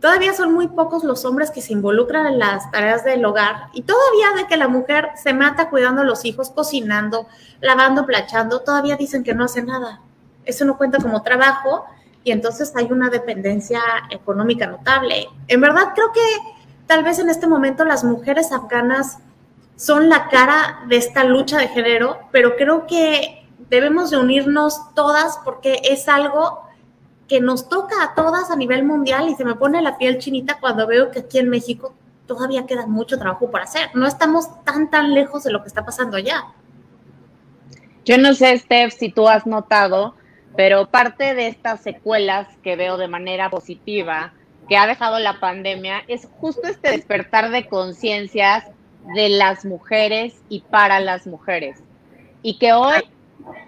Todavía 0.00 0.34
son 0.34 0.52
muy 0.52 0.68
pocos 0.68 1.04
los 1.04 1.24
hombres 1.24 1.50
que 1.50 1.62
se 1.62 1.72
involucran 1.72 2.26
en 2.26 2.38
las 2.38 2.70
tareas 2.70 3.02
del 3.04 3.24
hogar 3.24 3.68
y 3.72 3.82
todavía 3.82 4.32
de 4.36 4.46
que 4.46 4.56
la 4.58 4.68
mujer 4.68 5.08
se 5.14 5.32
mata 5.32 5.70
cuidando 5.70 6.02
a 6.02 6.04
los 6.04 6.24
hijos, 6.24 6.50
cocinando, 6.50 7.26
lavando, 7.60 8.04
planchando, 8.04 8.60
todavía 8.60 8.96
dicen 8.96 9.24
que 9.24 9.34
no 9.34 9.44
hace 9.44 9.62
nada. 9.62 10.02
Eso 10.44 10.64
no 10.64 10.76
cuenta 10.76 10.98
como 10.98 11.22
trabajo 11.22 11.86
y 12.26 12.32
entonces 12.32 12.72
hay 12.74 12.86
una 12.90 13.08
dependencia 13.08 13.80
económica 14.10 14.66
notable. 14.66 15.28
En 15.46 15.60
verdad 15.60 15.92
creo 15.94 16.10
que 16.12 16.20
tal 16.88 17.04
vez 17.04 17.20
en 17.20 17.30
este 17.30 17.46
momento 17.46 17.84
las 17.84 18.02
mujeres 18.02 18.50
afganas 18.50 19.18
son 19.76 20.08
la 20.08 20.28
cara 20.28 20.80
de 20.88 20.96
esta 20.96 21.22
lucha 21.22 21.56
de 21.56 21.68
género, 21.68 22.18
pero 22.32 22.56
creo 22.56 22.88
que 22.88 23.46
debemos 23.70 24.10
de 24.10 24.16
unirnos 24.16 24.92
todas 24.96 25.38
porque 25.44 25.80
es 25.84 26.08
algo 26.08 26.62
que 27.28 27.40
nos 27.40 27.68
toca 27.68 28.02
a 28.02 28.16
todas 28.16 28.50
a 28.50 28.56
nivel 28.56 28.82
mundial 28.82 29.28
y 29.28 29.36
se 29.36 29.44
me 29.44 29.54
pone 29.54 29.80
la 29.80 29.96
piel 29.96 30.18
chinita 30.18 30.58
cuando 30.58 30.84
veo 30.88 31.12
que 31.12 31.20
aquí 31.20 31.38
en 31.38 31.48
México 31.48 31.94
todavía 32.26 32.66
queda 32.66 32.88
mucho 32.88 33.20
trabajo 33.20 33.52
por 33.52 33.60
hacer. 33.60 33.90
No 33.94 34.04
estamos 34.04 34.48
tan, 34.64 34.90
tan 34.90 35.14
lejos 35.14 35.44
de 35.44 35.52
lo 35.52 35.62
que 35.62 35.68
está 35.68 35.84
pasando 35.84 36.16
allá. 36.16 36.44
Yo 38.04 38.18
no 38.18 38.34
sé, 38.34 38.58
Steph, 38.58 38.94
si 38.94 39.12
tú 39.12 39.28
has 39.28 39.46
notado, 39.46 40.16
pero 40.56 40.86
parte 40.86 41.34
de 41.34 41.48
estas 41.48 41.82
secuelas 41.82 42.48
que 42.62 42.76
veo 42.76 42.96
de 42.96 43.08
manera 43.08 43.50
positiva 43.50 44.32
que 44.68 44.76
ha 44.76 44.86
dejado 44.86 45.18
la 45.18 45.38
pandemia 45.38 46.02
es 46.08 46.28
justo 46.40 46.66
este 46.66 46.90
despertar 46.90 47.50
de 47.50 47.66
conciencias 47.66 48.64
de 49.14 49.28
las 49.28 49.64
mujeres 49.64 50.42
y 50.48 50.60
para 50.60 50.98
las 50.98 51.26
mujeres. 51.26 51.82
Y 52.42 52.58
que 52.58 52.72
hoy 52.72 53.02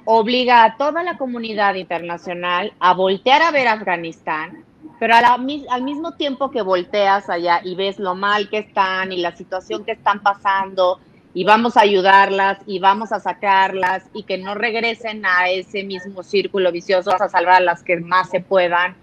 obliga 0.05 0.65
a 0.65 0.77
toda 0.77 1.03
la 1.03 1.17
comunidad 1.17 1.75
internacional 1.75 2.73
a 2.81 2.95
voltear 2.95 3.43
a 3.43 3.51
ver 3.51 3.69
Afganistán, 3.69 4.65
pero 4.99 5.15
al 5.15 5.83
mismo 5.83 6.15
tiempo 6.15 6.51
que 6.51 6.63
volteas 6.63 7.31
allá 7.31 7.61
y 7.63 7.77
ves 7.77 8.01
lo 8.01 8.15
mal 8.15 8.49
que 8.49 8.59
están 8.59 9.13
y 9.13 9.19
la 9.19 9.37
situación 9.37 9.85
que 9.85 9.93
están 9.93 10.21
pasando 10.21 10.99
y 11.39 11.45
vamos 11.45 11.77
a 11.77 11.83
ayudarlas 11.83 12.59
y 12.67 12.81
vamos 12.81 13.13
a 13.13 13.21
sacarlas 13.21 14.03
y 14.13 14.25
que 14.25 14.39
no 14.39 14.57
regresen 14.57 15.25
a 15.25 15.49
ese 15.49 15.85
mismo 15.85 16.25
círculo 16.25 16.73
vicioso, 16.73 17.13
a 17.13 17.29
salvar 17.29 17.55
a 17.55 17.61
las 17.61 17.85
que 17.85 17.97
más 18.01 18.29
se 18.29 18.41
puedan, 18.41 18.97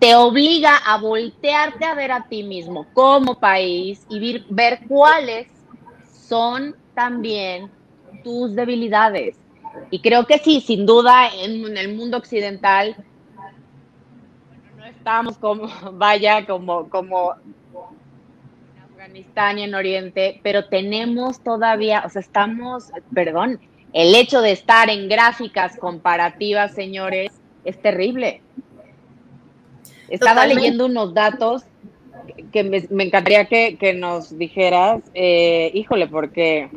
te 0.00 0.16
obliga 0.16 0.76
a 0.76 0.98
voltearte 0.98 1.84
a 1.84 1.94
ver 1.94 2.10
a 2.10 2.24
ti 2.24 2.42
mismo 2.42 2.88
como 2.92 3.38
país 3.38 4.04
y 4.10 4.42
ver 4.50 4.80
cuáles 4.88 5.46
son 6.10 6.74
también 6.94 7.70
tus 8.24 8.56
debilidades. 8.56 9.36
Y 9.92 10.00
creo 10.00 10.26
que 10.26 10.40
sí, 10.40 10.60
sin 10.60 10.84
duda, 10.84 11.28
en, 11.32 11.76
el 11.76 11.94
mundo 11.94 12.16
occidental 12.16 12.96
no 14.76 14.84
estamos 14.84 15.38
como, 15.38 15.68
vaya, 15.92 16.44
como, 16.44 16.90
como 16.90 17.36
Afganistán 19.16 19.58
y 19.58 19.62
en 19.62 19.74
Oriente, 19.74 20.40
pero 20.42 20.66
tenemos 20.66 21.42
todavía, 21.42 22.02
o 22.04 22.10
sea, 22.10 22.20
estamos, 22.20 22.90
perdón, 23.14 23.58
el 23.94 24.14
hecho 24.14 24.42
de 24.42 24.52
estar 24.52 24.90
en 24.90 25.08
gráficas 25.08 25.78
comparativas, 25.78 26.74
señores, 26.74 27.32
es 27.64 27.80
terrible. 27.80 28.42
Estaba 30.10 30.46
leyendo 30.46 30.86
unos 30.86 31.14
datos 31.14 31.64
que 32.52 32.62
me, 32.62 33.04
encantaría 33.04 33.46
que, 33.46 33.76
que, 33.78 33.94
nos 33.94 34.36
dijeras, 34.36 35.02
eh, 35.14 35.70
híjole, 35.72 36.08
porque 36.08 36.68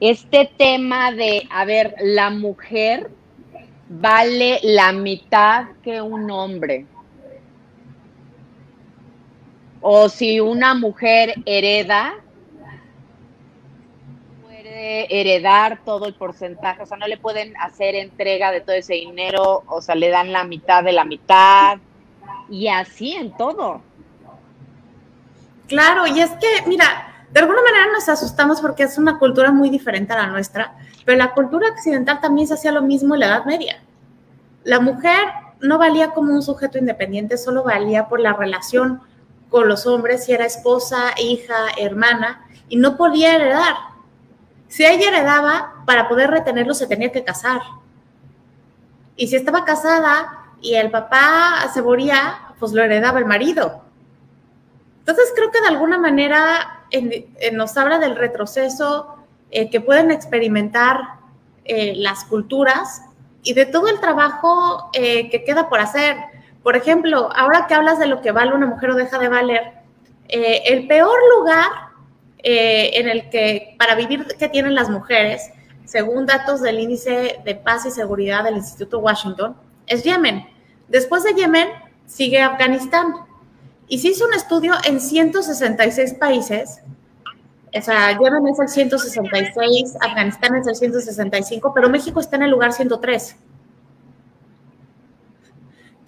este 0.00 0.50
tema 0.56 1.12
de, 1.12 1.46
a 1.50 1.66
ver, 1.66 1.94
la 2.00 2.30
mujer 2.30 3.10
vale 3.90 4.60
la 4.62 4.92
mitad 4.92 5.66
que 5.82 6.00
un 6.00 6.30
hombre. 6.30 6.86
O 9.80 10.08
si 10.08 10.40
una 10.40 10.74
mujer 10.74 11.34
hereda, 11.46 12.14
puede 14.42 15.20
heredar 15.20 15.80
todo 15.84 16.06
el 16.06 16.14
porcentaje, 16.14 16.82
o 16.82 16.86
sea, 16.86 16.96
no 16.96 17.06
le 17.06 17.16
pueden 17.16 17.56
hacer 17.58 17.94
entrega 17.94 18.50
de 18.50 18.60
todo 18.60 18.74
ese 18.74 18.94
dinero, 18.94 19.62
o 19.66 19.80
sea, 19.80 19.94
le 19.94 20.08
dan 20.08 20.32
la 20.32 20.44
mitad 20.44 20.82
de 20.82 20.92
la 20.92 21.04
mitad, 21.04 21.78
y 22.50 22.68
así 22.68 23.12
en 23.12 23.36
todo. 23.36 23.82
Claro, 25.66 26.06
y 26.06 26.20
es 26.20 26.30
que, 26.30 26.66
mira, 26.66 27.26
de 27.30 27.40
alguna 27.40 27.60
manera 27.62 27.92
nos 27.92 28.08
asustamos 28.08 28.60
porque 28.60 28.84
es 28.84 28.96
una 28.96 29.18
cultura 29.18 29.52
muy 29.52 29.68
diferente 29.68 30.12
a 30.14 30.16
la 30.16 30.26
nuestra, 30.26 30.74
pero 31.04 31.18
la 31.18 31.34
cultura 31.34 31.68
occidental 31.70 32.20
también 32.20 32.48
se 32.48 32.54
hacía 32.54 32.72
lo 32.72 32.82
mismo 32.82 33.14
en 33.14 33.20
la 33.20 33.26
Edad 33.26 33.44
Media. 33.44 33.82
La 34.64 34.80
mujer 34.80 35.28
no 35.60 35.78
valía 35.78 36.10
como 36.10 36.32
un 36.32 36.42
sujeto 36.42 36.78
independiente, 36.78 37.36
solo 37.36 37.64
valía 37.64 38.08
por 38.08 38.20
la 38.20 38.32
relación 38.32 39.02
con 39.50 39.68
los 39.68 39.86
hombres, 39.86 40.24
si 40.24 40.32
era 40.32 40.44
esposa, 40.44 41.14
hija, 41.18 41.54
hermana, 41.78 42.46
y 42.68 42.76
no 42.76 42.96
podía 42.96 43.34
heredar. 43.34 43.76
Si 44.68 44.84
ella 44.84 45.08
heredaba, 45.08 45.82
para 45.86 46.08
poder 46.08 46.30
retenerlo 46.30 46.74
se 46.74 46.86
tenía 46.86 47.10
que 47.10 47.24
casar. 47.24 47.62
Y 49.16 49.28
si 49.28 49.36
estaba 49.36 49.64
casada 49.64 50.44
y 50.60 50.74
el 50.74 50.90
papá 50.90 51.70
se 51.72 51.82
moría, 51.82 52.54
pues 52.58 52.72
lo 52.72 52.82
heredaba 52.82 53.18
el 53.18 53.24
marido. 53.24 53.82
Entonces 55.00 55.32
creo 55.34 55.50
que 55.50 55.60
de 55.60 55.68
alguna 55.68 55.98
manera 55.98 56.84
nos 57.52 57.76
habla 57.76 57.98
del 57.98 58.16
retroceso 58.16 59.16
eh, 59.50 59.70
que 59.70 59.80
pueden 59.80 60.10
experimentar 60.10 61.00
eh, 61.64 61.94
las 61.96 62.24
culturas 62.24 63.02
y 63.42 63.54
de 63.54 63.66
todo 63.66 63.88
el 63.88 64.00
trabajo 64.00 64.90
eh, 64.92 65.30
que 65.30 65.44
queda 65.44 65.68
por 65.68 65.80
hacer. 65.80 66.16
Por 66.62 66.76
ejemplo, 66.76 67.30
ahora 67.34 67.66
que 67.66 67.74
hablas 67.74 67.98
de 67.98 68.06
lo 68.06 68.20
que 68.20 68.32
vale 68.32 68.54
una 68.54 68.66
mujer 68.66 68.90
o 68.90 68.94
deja 68.94 69.18
de 69.18 69.28
valer, 69.28 69.72
el 70.28 70.86
peor 70.86 71.16
lugar 71.38 71.70
en 72.42 73.08
el 73.08 73.30
que 73.30 73.74
para 73.78 73.94
vivir 73.94 74.26
que 74.38 74.48
tienen 74.48 74.74
las 74.74 74.90
mujeres, 74.90 75.50
según 75.84 76.26
datos 76.26 76.60
del 76.60 76.78
índice 76.78 77.40
de 77.44 77.54
paz 77.54 77.86
y 77.86 77.90
seguridad 77.90 78.44
del 78.44 78.56
Instituto 78.56 78.98
Washington, 78.98 79.56
es 79.86 80.02
Yemen. 80.04 80.46
Después 80.88 81.22
de 81.22 81.34
Yemen 81.34 81.68
sigue 82.06 82.40
Afganistán. 82.40 83.14
Y 83.88 83.98
se 84.00 84.08
hizo 84.08 84.26
un 84.26 84.34
estudio 84.34 84.74
en 84.84 85.00
166 85.00 86.14
países. 86.14 86.82
O 87.74 87.80
sea, 87.80 88.12
Yemen 88.12 88.46
es 88.48 88.58
el 88.58 88.68
166, 88.68 89.96
Afganistán 90.00 90.56
es 90.56 90.66
el 90.66 90.76
165, 90.76 91.72
pero 91.74 91.88
México 91.88 92.20
está 92.20 92.36
en 92.36 92.42
el 92.42 92.50
lugar 92.50 92.72
103. 92.72 93.36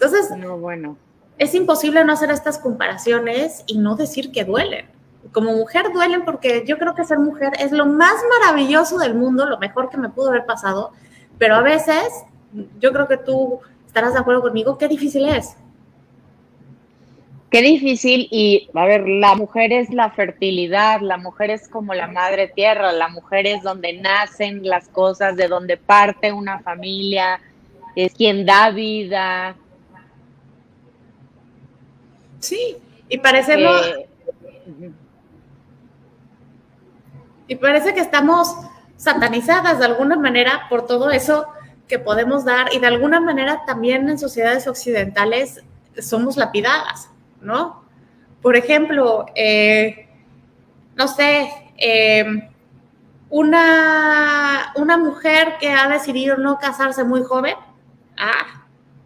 Entonces, 0.01 0.35
no, 0.35 0.57
bueno. 0.57 0.97
es 1.37 1.53
imposible 1.53 2.03
no 2.03 2.13
hacer 2.13 2.31
estas 2.31 2.57
comparaciones 2.57 3.63
y 3.67 3.77
no 3.77 3.95
decir 3.95 4.31
que 4.31 4.43
duelen. 4.43 4.87
Como 5.31 5.53
mujer 5.53 5.93
duelen 5.93 6.25
porque 6.25 6.63
yo 6.65 6.79
creo 6.79 6.95
que 6.95 7.05
ser 7.05 7.19
mujer 7.19 7.53
es 7.59 7.71
lo 7.71 7.85
más 7.85 8.15
maravilloso 8.39 8.97
del 8.97 9.13
mundo, 9.13 9.45
lo 9.45 9.59
mejor 9.59 9.91
que 9.91 9.97
me 9.97 10.09
pudo 10.09 10.29
haber 10.29 10.47
pasado, 10.47 10.91
pero 11.37 11.53
a 11.53 11.61
veces, 11.61 12.07
yo 12.79 12.91
creo 12.91 13.07
que 13.07 13.17
tú 13.17 13.59
estarás 13.85 14.13
de 14.13 14.19
acuerdo 14.19 14.41
conmigo, 14.41 14.79
qué 14.79 14.87
difícil 14.87 15.29
es. 15.29 15.55
Qué 17.51 17.61
difícil 17.61 18.27
y, 18.31 18.69
a 18.73 18.85
ver, 18.85 19.07
la 19.07 19.35
mujer 19.35 19.71
es 19.71 19.93
la 19.93 20.09
fertilidad, 20.09 21.01
la 21.01 21.17
mujer 21.17 21.51
es 21.51 21.67
como 21.69 21.93
la 21.93 22.07
madre 22.07 22.47
tierra, 22.47 22.91
la 22.91 23.09
mujer 23.09 23.45
es 23.45 23.61
donde 23.61 23.93
nacen 23.93 24.67
las 24.67 24.87
cosas, 24.87 25.35
de 25.35 25.47
donde 25.47 25.77
parte 25.77 26.31
una 26.31 26.59
familia, 26.59 27.39
es 27.95 28.13
quien 28.13 28.45
da 28.45 28.71
vida, 28.71 29.55
Sí, 32.41 32.77
y 33.07 33.17
parece 33.19 33.53
eh, 33.53 34.09
y 37.47 37.55
parece 37.55 37.93
que 37.93 37.99
estamos 37.99 38.55
satanizadas 38.97 39.79
de 39.79 39.85
alguna 39.85 40.15
manera 40.17 40.63
por 40.69 40.85
todo 40.85 41.11
eso 41.11 41.47
que 41.87 41.99
podemos 41.99 42.45
dar 42.45 42.73
y 42.73 42.79
de 42.79 42.87
alguna 42.87 43.19
manera 43.19 43.63
también 43.65 44.09
en 44.09 44.17
sociedades 44.17 44.67
occidentales 44.67 45.63
somos 45.99 46.37
lapidadas, 46.37 47.09
¿no? 47.41 47.83
Por 48.41 48.55
ejemplo, 48.55 49.25
eh, 49.35 50.07
no 50.95 51.07
sé, 51.07 51.49
eh, 51.77 52.49
una, 53.29 54.73
una 54.75 54.97
mujer 54.97 55.55
que 55.59 55.71
ha 55.71 55.87
decidido 55.89 56.37
no 56.37 56.57
casarse 56.57 57.03
muy 57.03 57.23
joven, 57.23 57.55
ah, 58.17 58.65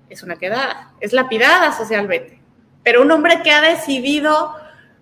es 0.09 0.23
una 0.23 0.37
quedada, 0.37 0.93
es 0.99 1.11
lapidada 1.11 1.71
socialmente. 1.71 2.44
Pero 2.85 3.01
un 3.01 3.11
hombre 3.11 3.41
que 3.41 3.51
ha 3.51 3.61
decidido 3.61 4.55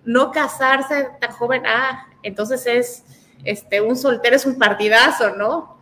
no 0.06 0.32
casarse 0.32 1.10
tan 1.20 1.30
joven, 1.32 1.64
ah, 1.66 2.06
entonces 2.22 2.66
es 2.66 3.04
este 3.44 3.82
un 3.82 3.94
soltero, 3.94 4.34
es 4.34 4.46
un 4.46 4.58
partidazo, 4.58 5.36
¿no? 5.36 5.76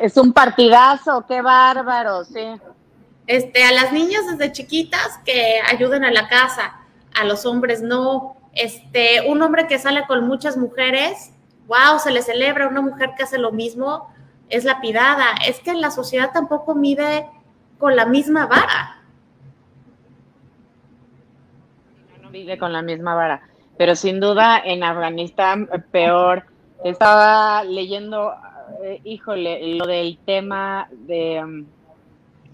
Es 0.00 0.16
un 0.16 0.32
partidazo, 0.32 1.24
qué 1.26 1.42
bárbaro, 1.42 2.24
sí. 2.24 2.46
Este, 3.26 3.64
a 3.64 3.72
las 3.72 3.92
niñas 3.92 4.22
desde 4.30 4.52
chiquitas 4.52 5.18
que 5.24 5.60
ayuden 5.68 6.04
a 6.04 6.12
la 6.12 6.28
casa, 6.28 6.76
a 7.20 7.24
los 7.24 7.44
hombres 7.44 7.82
no. 7.82 8.36
Este, 8.52 9.28
un 9.28 9.42
hombre 9.42 9.66
que 9.66 9.80
sale 9.80 10.06
con 10.06 10.28
muchas 10.28 10.56
mujeres, 10.56 11.32
wow, 11.66 11.98
se 11.98 12.12
le 12.12 12.22
celebra, 12.22 12.68
una 12.68 12.82
mujer 12.82 13.10
que 13.16 13.24
hace 13.24 13.36
lo 13.36 13.50
mismo, 13.50 14.14
es 14.48 14.64
lapidada. 14.64 15.26
Es 15.44 15.58
que 15.58 15.74
la 15.74 15.90
sociedad 15.90 16.30
tampoco 16.32 16.76
mide 16.76 17.26
con 17.78 17.96
la 17.96 18.06
misma 18.06 18.46
vara. 18.46 18.97
Vive 22.30 22.58
con 22.58 22.72
la 22.72 22.82
misma 22.82 23.14
vara. 23.14 23.42
Pero 23.76 23.94
sin 23.94 24.20
duda 24.20 24.60
en 24.64 24.82
Afganistán 24.82 25.68
peor. 25.90 26.44
Estaba 26.84 27.64
leyendo, 27.64 28.32
eh, 28.82 29.00
híjole, 29.04 29.74
lo 29.74 29.86
del 29.86 30.18
tema 30.24 30.88
de... 30.90 31.42
Um, 31.42 31.66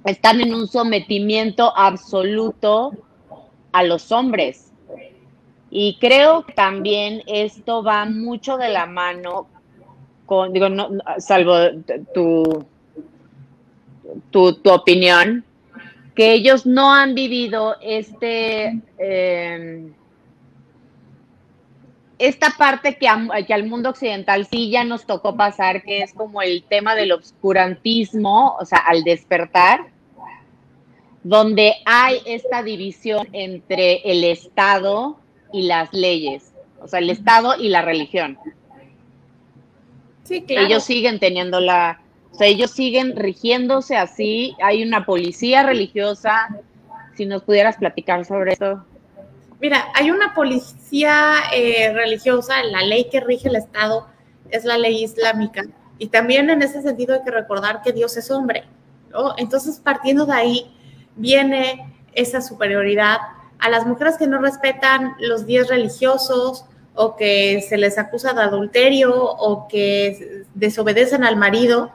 están 0.05 0.41
en 0.41 0.55
un 0.55 0.67
sometimiento 0.69 1.73
absoluto 1.77 2.93
a 3.73 3.83
los 3.83 4.13
hombres. 4.13 4.71
Y 5.71 5.99
creo 5.99 6.45
que 6.45 6.53
también 6.53 7.23
esto 7.27 7.83
va 7.83 8.05
mucho 8.05 8.57
de 8.59 8.69
la 8.69 8.87
mano 8.87 9.49
con, 10.27 10.53
digo, 10.53 10.69
no, 10.69 10.91
salvo 11.19 11.55
tu, 12.15 12.65
tu, 14.31 14.53
tu 14.55 14.71
opinión, 14.71 15.45
que 16.15 16.33
ellos 16.33 16.65
no 16.65 16.95
han 16.95 17.15
vivido 17.15 17.77
este, 17.81 18.81
eh, 18.99 19.91
esta 22.19 22.51
parte 22.57 22.97
que, 22.97 23.09
que, 23.47 23.55
al 23.55 23.67
mundo 23.67 23.91
occidental 23.91 24.47
sí 24.47 24.71
ya 24.71 24.85
nos 24.85 25.07
tocó 25.07 25.37
pasar, 25.37 25.83
que 25.83 26.03
es 26.03 26.13
como 26.13 26.41
el 26.41 26.63
tema 26.63 26.95
del 26.95 27.13
obscurantismo, 27.13 28.57
o 28.61 28.65
sea, 28.65 28.79
al 28.79 29.03
despertar, 29.03 29.87
donde 31.25 31.75
hay 31.85 32.19
esta 32.27 32.63
división 32.63 33.29
entre 33.33 34.03
el 34.05 34.23
Estado 34.25 35.19
y 35.53 35.63
las 35.63 35.93
leyes, 35.93 36.53
o 36.81 36.87
sea, 36.87 37.01
el 37.01 37.11
Estado 37.11 37.55
y 37.59 37.71
la 37.71 37.83
religión. 37.83 38.39
Sí, 40.23 40.43
claro. 40.43 40.67
Ellos 40.67 40.85
siguen 40.85 41.19
teniendo 41.19 41.61
la, 41.61 42.04
o 42.35 42.37
sea, 42.37 42.49
ellos 42.49 42.73
siguen 42.73 43.15
rigiéndose 43.15 43.97
así. 43.97 44.57
Hay 44.61 44.83
una 44.83 45.07
policía 45.07 45.63
religiosa. 45.63 46.49
Si 47.17 47.27
nos 47.27 47.45
pudieras 47.45 47.77
platicar 47.77 48.25
sobre 48.25 48.55
eso. 48.55 48.85
Mira, 49.61 49.85
hay 49.95 50.11
una 50.11 50.35
policía 50.35 51.35
eh, 51.55 51.93
religiosa, 51.93 52.61
la 52.65 52.83
ley 52.83 53.09
que 53.09 53.21
rige 53.21 53.49
el 53.49 53.55
Estado 53.55 54.09
es 54.51 54.65
la 54.65 54.77
ley 54.77 55.05
islámica. 55.05 55.63
Y 55.99 56.09
también 56.09 56.51
en 56.51 56.61
ese 56.63 56.83
sentido 56.83 57.15
hay 57.15 57.23
que 57.23 57.31
recordar 57.31 57.83
que 57.83 57.93
Dios 57.93 58.17
es 58.17 58.29
hombre. 58.33 58.65
¿no? 59.11 59.35
Entonces, 59.39 59.79
partiendo 59.79 60.27
de 60.27 60.35
ahí, 60.35 60.77
viene 61.15 61.95
esa 62.15 62.41
superioridad 62.41 63.19
a 63.61 63.69
las 63.69 63.87
mujeres 63.87 64.17
que 64.19 64.27
no 64.27 64.41
respetan 64.41 65.15
los 65.21 65.47
días 65.47 65.69
religiosos 65.69 66.65
o 66.97 67.15
que 67.15 67.65
se 67.69 67.77
les 67.77 67.97
acusa 67.97 68.33
de 68.33 68.43
adulterio 68.43 69.15
o 69.15 69.69
que 69.69 70.43
desobedecen 70.55 71.23
al 71.23 71.37
marido, 71.37 71.93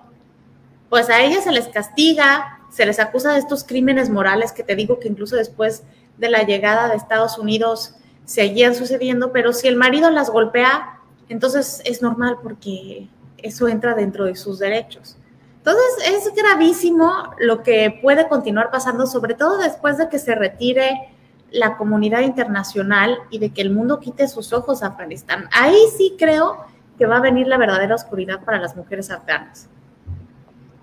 pues 0.90 1.10
a 1.10 1.22
ellas 1.22 1.44
se 1.44 1.52
les 1.52 1.68
castiga, 1.68 2.60
se 2.70 2.86
les 2.86 3.00
acusa 3.00 3.34
de 3.34 3.40
estos 3.40 3.64
crímenes 3.64 4.10
morales 4.10 4.52
que 4.52 4.64
te 4.64 4.76
digo 4.76 5.00
que 5.00 5.08
incluso 5.08 5.36
después 5.36 5.84
de 6.18 6.30
la 6.30 6.44
llegada 6.44 6.90
de 6.90 6.96
Estados 6.96 7.38
Unidos 7.38 7.96
seguían 8.26 8.76
sucediendo, 8.76 9.32
pero 9.32 9.54
si 9.54 9.68
el 9.68 9.76
marido 9.76 10.10
las 10.12 10.30
golpea, 10.30 11.00
entonces 11.30 11.82
es 11.86 12.02
normal 12.02 12.38
porque 12.44 13.08
eso 13.38 13.68
entra 13.68 13.96
dentro 13.96 14.26
de 14.26 14.36
sus 14.36 14.60
derechos. 14.60 15.18
Entonces 15.58 16.26
es 16.26 16.34
gravísimo 16.36 17.34
lo 17.40 17.64
que 17.64 18.00
puede 18.02 18.28
continuar 18.28 18.72
pasando, 18.72 19.06
sobre 19.08 19.34
todo 19.34 19.58
después 19.58 19.98
de 19.98 20.10
que 20.10 20.20
se 20.20 20.36
retire 20.36 21.10
la 21.52 21.78
comunidad 21.78 22.22
internacional 22.22 23.18
y 23.30 23.40
de 23.40 23.52
que 23.52 23.62
el 23.62 23.72
mundo 23.72 24.00
quite 24.00 24.28
sus 24.28 24.54
ojos 24.54 24.84
a 24.84 24.88
Afganistán. 24.88 25.50
Ahí 25.52 25.78
sí 25.98 26.16
creo 26.18 26.58
que 26.98 27.06
va 27.06 27.18
a 27.18 27.22
venir 27.22 27.48
la 27.48 27.58
verdadera 27.58 27.96
oscuridad 27.96 28.44
para 28.44 28.60
las 28.60 28.76
mujeres 28.76 29.10
afganas. 29.10 29.70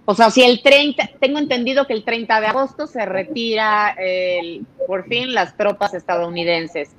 O 0.08 0.14
sea, 0.14 0.30
si 0.30 0.42
el 0.44 0.62
30, 0.62 1.10
tengo 1.20 1.40
entendido 1.40 1.86
que 1.88 1.92
el 1.92 2.04
30 2.04 2.40
de 2.40 2.46
agosto 2.46 2.86
se 2.86 3.04
retira 3.04 3.90
el, 3.98 4.64
por 4.86 5.08
fin 5.08 5.34
las 5.34 5.56
tropas 5.56 5.94
estadounidenses. 5.94 6.90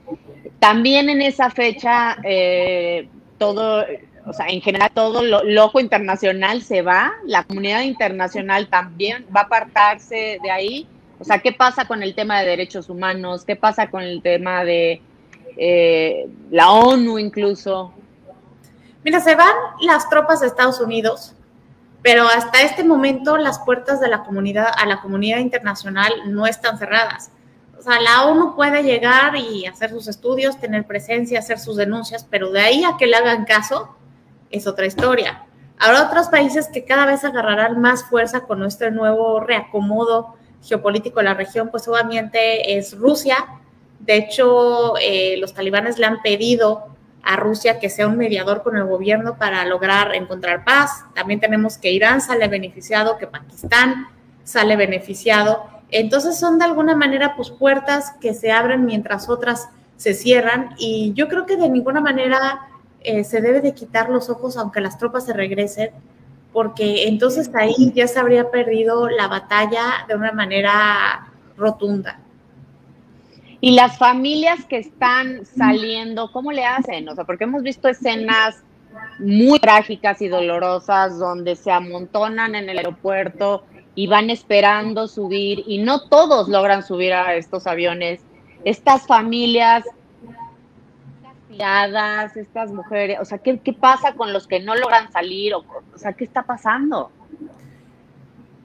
También 0.59 1.09
en 1.09 1.21
esa 1.21 1.49
fecha, 1.49 2.17
eh, 2.25 3.07
todo, 3.37 3.85
o 4.25 4.33
sea, 4.33 4.47
en 4.47 4.61
general 4.61 4.91
todo 4.93 5.23
lo, 5.23 5.41
loco 5.45 5.79
internacional 5.79 6.61
se 6.61 6.81
va, 6.81 7.13
la 7.25 7.45
comunidad 7.45 7.83
internacional 7.83 8.67
también 8.67 9.25
va 9.33 9.41
a 9.41 9.43
apartarse 9.43 10.39
de 10.43 10.51
ahí. 10.51 10.87
O 11.17 11.23
sea, 11.23 11.39
¿qué 11.39 11.53
pasa 11.53 11.85
con 11.85 12.03
el 12.03 12.13
tema 12.13 12.41
de 12.41 12.47
derechos 12.47 12.89
humanos? 12.89 13.45
¿Qué 13.45 13.55
pasa 13.55 13.89
con 13.89 14.03
el 14.03 14.21
tema 14.21 14.65
de 14.65 15.01
eh, 15.55 16.27
la 16.51 16.71
ONU 16.71 17.19
incluso? 17.19 17.93
Mira, 19.05 19.21
se 19.21 19.33
van 19.35 19.55
las 19.79 20.09
tropas 20.09 20.41
de 20.41 20.47
Estados 20.47 20.81
Unidos, 20.81 21.36
pero 22.01 22.27
hasta 22.27 22.61
este 22.61 22.83
momento 22.83 23.37
las 23.37 23.59
puertas 23.59 23.99
de 23.99 24.07
la 24.07 24.23
comunidad 24.23 24.67
a 24.77 24.85
la 24.85 25.01
comunidad 25.01 25.39
internacional 25.39 26.13
no 26.27 26.45
están 26.45 26.77
cerradas. 26.77 27.31
O 27.77 27.81
sea, 27.81 27.99
la 28.01 28.25
ONU 28.25 28.55
puede 28.55 28.83
llegar 28.83 29.35
y 29.35 29.65
hacer 29.65 29.91
sus 29.91 30.07
estudios, 30.07 30.59
tener 30.59 30.85
presencia, 30.85 31.39
hacer 31.39 31.59
sus 31.59 31.75
denuncias, 31.75 32.25
pero 32.29 32.51
de 32.51 32.61
ahí 32.61 32.83
a 32.83 32.97
que 32.97 33.07
le 33.07 33.15
hagan 33.15 33.45
caso 33.45 33.95
es 34.49 34.67
otra 34.67 34.85
historia. 34.85 35.45
Habrá 35.77 36.07
otros 36.07 36.27
países 36.27 36.69
que 36.69 36.85
cada 36.85 37.05
vez 37.05 37.23
agarrarán 37.23 37.79
más 37.79 38.03
fuerza 38.05 38.41
con 38.41 38.59
nuestro 38.59 38.89
nuevo 38.89 39.39
reacomodo 39.39 40.35
geopolítico 40.63 41.19
en 41.19 41.25
la 41.25 41.35
región, 41.35 41.69
pues 41.69 41.87
obviamente 41.87 42.77
es 42.77 42.97
Rusia. 42.97 43.37
De 43.99 44.15
hecho, 44.15 44.95
eh, 44.99 45.35
los 45.37 45.53
talibanes 45.53 45.99
le 45.99 46.07
han 46.07 46.21
pedido 46.21 46.96
a 47.27 47.35
Rusia 47.35 47.77
que 47.77 47.89
sea 47.89 48.07
un 48.07 48.17
mediador 48.17 48.63
con 48.63 48.77
el 48.77 48.85
gobierno 48.85 49.37
para 49.37 49.65
lograr 49.65 50.15
encontrar 50.15 50.63
paz. 50.63 51.03
También 51.13 51.41
tenemos 51.41 51.77
que 51.77 51.91
Irán 51.91 52.21
sale 52.21 52.47
beneficiado, 52.47 53.17
que 53.17 53.27
Pakistán 53.27 54.07
sale 54.45 54.77
beneficiado. 54.77 55.65
Entonces 55.91 56.39
son 56.39 56.57
de 56.57 56.63
alguna 56.63 56.95
manera 56.95 57.35
pues 57.35 57.51
puertas 57.51 58.13
que 58.21 58.33
se 58.33 58.51
abren 58.53 58.85
mientras 58.85 59.27
otras 59.27 59.67
se 59.97 60.13
cierran 60.13 60.69
y 60.77 61.11
yo 61.15 61.27
creo 61.27 61.45
que 61.45 61.57
de 61.57 61.69
ninguna 61.69 61.99
manera 61.99 62.61
eh, 63.01 63.25
se 63.25 63.41
debe 63.41 63.59
de 63.59 63.73
quitar 63.73 64.09
los 64.09 64.29
ojos 64.29 64.55
aunque 64.55 64.79
las 64.79 64.97
tropas 64.97 65.25
se 65.25 65.33
regresen, 65.33 65.91
porque 66.53 67.09
entonces 67.09 67.51
ahí 67.55 67.91
ya 67.93 68.07
se 68.07 68.19
habría 68.19 68.49
perdido 68.51 69.09
la 69.09 69.27
batalla 69.27 70.05
de 70.07 70.15
una 70.15 70.31
manera 70.31 71.27
rotunda. 71.57 72.21
Y 73.59 73.71
las 73.71 73.97
familias 73.97 74.65
que 74.65 74.77
están 74.77 75.45
saliendo, 75.45 76.31
¿cómo 76.31 76.51
le 76.51 76.63
hacen? 76.63 77.09
O 77.09 77.15
sea, 77.15 77.23
porque 77.23 77.45
hemos 77.45 77.63
visto 77.63 77.87
escenas 77.87 78.63
muy 79.19 79.59
trágicas 79.59 80.21
y 80.21 80.27
dolorosas 80.27 81.17
donde 81.17 81.55
se 81.55 81.71
amontonan 81.71 82.55
en 82.55 82.69
el 82.69 82.77
aeropuerto 82.77 83.63
y 83.95 84.05
van 84.05 84.29
esperando 84.29 85.07
subir 85.07 85.63
y 85.65 85.79
no 85.79 86.07
todos 86.07 86.49
logran 86.49 86.83
subir 86.83 87.13
a 87.13 87.33
estos 87.35 87.65
aviones. 87.65 88.21
Estas 88.63 89.07
familias 89.07 89.83
castigadas, 91.23 92.37
estas 92.37 92.71
mujeres, 92.71 93.17
o 93.19 93.25
sea, 93.25 93.39
¿qué, 93.39 93.59
¿qué, 93.59 93.73
pasa 93.73 94.13
con 94.13 94.33
los 94.33 94.45
que 94.45 94.59
no 94.59 94.75
logran 94.75 95.11
salir? 95.11 95.55
O 95.55 95.63
sea, 95.95 96.13
¿qué 96.13 96.25
está 96.25 96.43
pasando? 96.43 97.09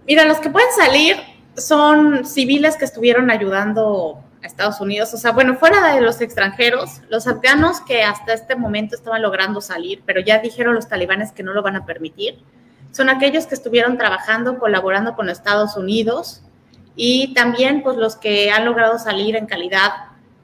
Mira, 0.07 0.26
los 0.26 0.38
que 0.38 0.50
pueden 0.50 0.70
salir 0.76 1.16
son 1.57 2.26
civiles 2.26 2.76
que 2.76 2.85
estuvieron 2.85 3.31
ayudando 3.31 4.22
a 4.42 4.46
Estados 4.46 4.81
Unidos. 4.81 5.14
O 5.14 5.16
sea, 5.16 5.33
bueno, 5.33 5.57
fuera 5.57 5.94
de 5.94 6.00
los 6.00 6.20
extranjeros, 6.20 7.00
los 7.09 7.26
afganos 7.26 7.81
que 7.81 8.02
hasta 8.02 8.33
este 8.33 8.57
momento 8.57 8.96
estaban 8.96 9.22
logrando 9.22 9.61
salir, 9.61 10.02
pero 10.05 10.20
ya 10.20 10.38
dijeron 10.38 10.74
los 10.74 10.88
talibanes 10.88 11.33
que 11.33 11.42
no 11.42 11.52
lo 11.52 11.62
van 11.62 11.76
a 11.76 11.87
permitir, 11.87 12.38
son 12.92 13.09
aquellos 13.09 13.46
que 13.46 13.55
estuvieron 13.55 13.96
trabajando, 13.96 14.59
colaborando 14.59 15.16
con 15.16 15.31
Estados 15.31 15.76
Unidos 15.76 16.42
y 16.94 17.33
también 17.33 17.83
pues 17.83 17.96
los 17.96 18.16
que 18.16 18.50
han 18.50 18.66
logrado 18.66 18.98
salir 18.98 19.35
en 19.35 19.46
calidad 19.46 19.92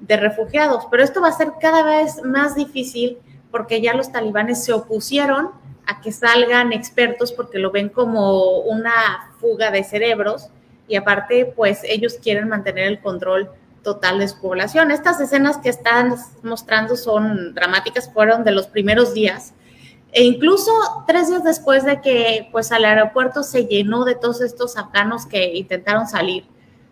de 0.01 0.17
refugiados. 0.17 0.87
Pero 0.91 1.03
esto 1.03 1.21
va 1.21 1.29
a 1.29 1.33
ser 1.33 1.53
cada 1.61 1.83
vez 1.83 2.23
más 2.25 2.55
difícil 2.55 3.19
porque 3.51 3.83
ya 3.83 3.95
los 3.95 4.11
talibanes 4.11 4.65
se 4.65 4.73
opusieron 4.73 5.51
a 5.87 6.01
que 6.01 6.11
salgan 6.11 6.73
expertos 6.73 7.33
porque 7.33 7.59
lo 7.59 7.71
ven 7.71 7.91
como 7.91 8.61
una 8.61 9.31
fuga 9.41 9.71
de 9.71 9.85
cerebros 9.85 10.49
y 10.87 10.97
aparte 10.97 11.53
pues 11.55 11.81
ellos 11.85 12.19
quieren 12.23 12.49
mantener 12.49 12.87
el 12.87 13.01
control 13.01 13.51
total 13.89 14.19
de 14.19 14.29
su 14.29 14.39
población. 14.39 14.91
Estas 14.91 15.19
escenas 15.19 15.57
que 15.57 15.71
están 15.71 16.15
mostrando 16.43 16.95
son 16.95 17.55
dramáticas, 17.55 18.13
fueron 18.13 18.45
de 18.45 18.53
los 18.53 18.67
primeros 18.67 19.15
días. 19.15 19.55
E 20.13 20.25
incluso 20.25 20.71
tres 21.07 21.29
días 21.29 21.43
después 21.43 21.85
de 21.85 22.03
que 22.03 22.51
pues 22.53 22.71
al 22.71 22.85
aeropuerto 22.85 23.43
se 23.43 23.65
llenó 23.65 24.05
de 24.05 24.15
todos 24.15 24.43
estos 24.43 24.77
afganos 24.77 25.25
que 25.25 25.55
intentaron 25.55 26.07
salir, 26.07 26.45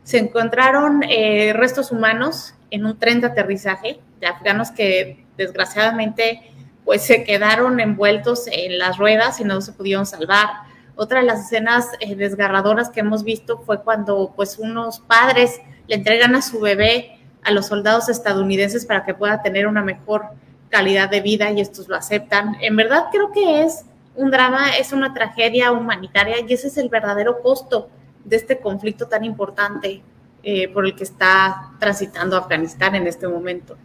se 0.04 0.16
encontraron 0.16 1.02
eh, 1.02 1.52
restos 1.54 1.92
humanos 1.92 2.54
en 2.70 2.86
un 2.86 2.98
tren 2.98 3.20
de 3.20 3.26
aterrizaje 3.26 4.00
de 4.18 4.26
afganos 4.26 4.70
que 4.70 5.26
desgraciadamente 5.36 6.50
pues 6.86 7.02
se 7.02 7.24
quedaron 7.24 7.78
envueltos 7.78 8.46
en 8.46 8.78
las 8.78 8.96
ruedas 8.96 9.38
y 9.38 9.44
no 9.44 9.60
se 9.60 9.72
pudieron 9.72 10.06
salvar. 10.06 10.48
Otra 10.94 11.20
de 11.20 11.26
las 11.26 11.40
escenas 11.44 11.88
eh, 12.00 12.14
desgarradoras 12.14 12.88
que 12.88 13.00
hemos 13.00 13.22
visto 13.22 13.58
fue 13.58 13.82
cuando 13.82 14.32
pues 14.34 14.58
unos 14.58 15.00
padres 15.00 15.60
le 15.88 15.94
entregan 15.94 16.34
a 16.34 16.42
su 16.42 16.60
bebé 16.60 17.18
a 17.42 17.52
los 17.52 17.66
soldados 17.66 18.08
estadounidenses 18.08 18.84
para 18.84 19.04
que 19.04 19.14
pueda 19.14 19.42
tener 19.42 19.66
una 19.66 19.82
mejor 19.82 20.26
calidad 20.68 21.08
de 21.08 21.20
vida 21.20 21.50
y 21.52 21.60
estos 21.60 21.88
lo 21.88 21.94
aceptan. 21.94 22.56
En 22.60 22.74
verdad 22.74 23.06
creo 23.12 23.30
que 23.30 23.62
es 23.62 23.84
un 24.16 24.30
drama, 24.30 24.76
es 24.76 24.92
una 24.92 25.14
tragedia 25.14 25.70
humanitaria 25.70 26.36
y 26.40 26.52
ese 26.52 26.68
es 26.68 26.76
el 26.76 26.88
verdadero 26.88 27.40
costo 27.42 27.88
de 28.24 28.36
este 28.36 28.58
conflicto 28.58 29.06
tan 29.06 29.24
importante 29.24 30.02
eh, 30.42 30.68
por 30.68 30.86
el 30.86 30.96
que 30.96 31.04
está 31.04 31.70
transitando 31.78 32.36
Afganistán 32.36 32.94
en 32.96 33.06
este 33.06 33.28
momento. 33.28 33.76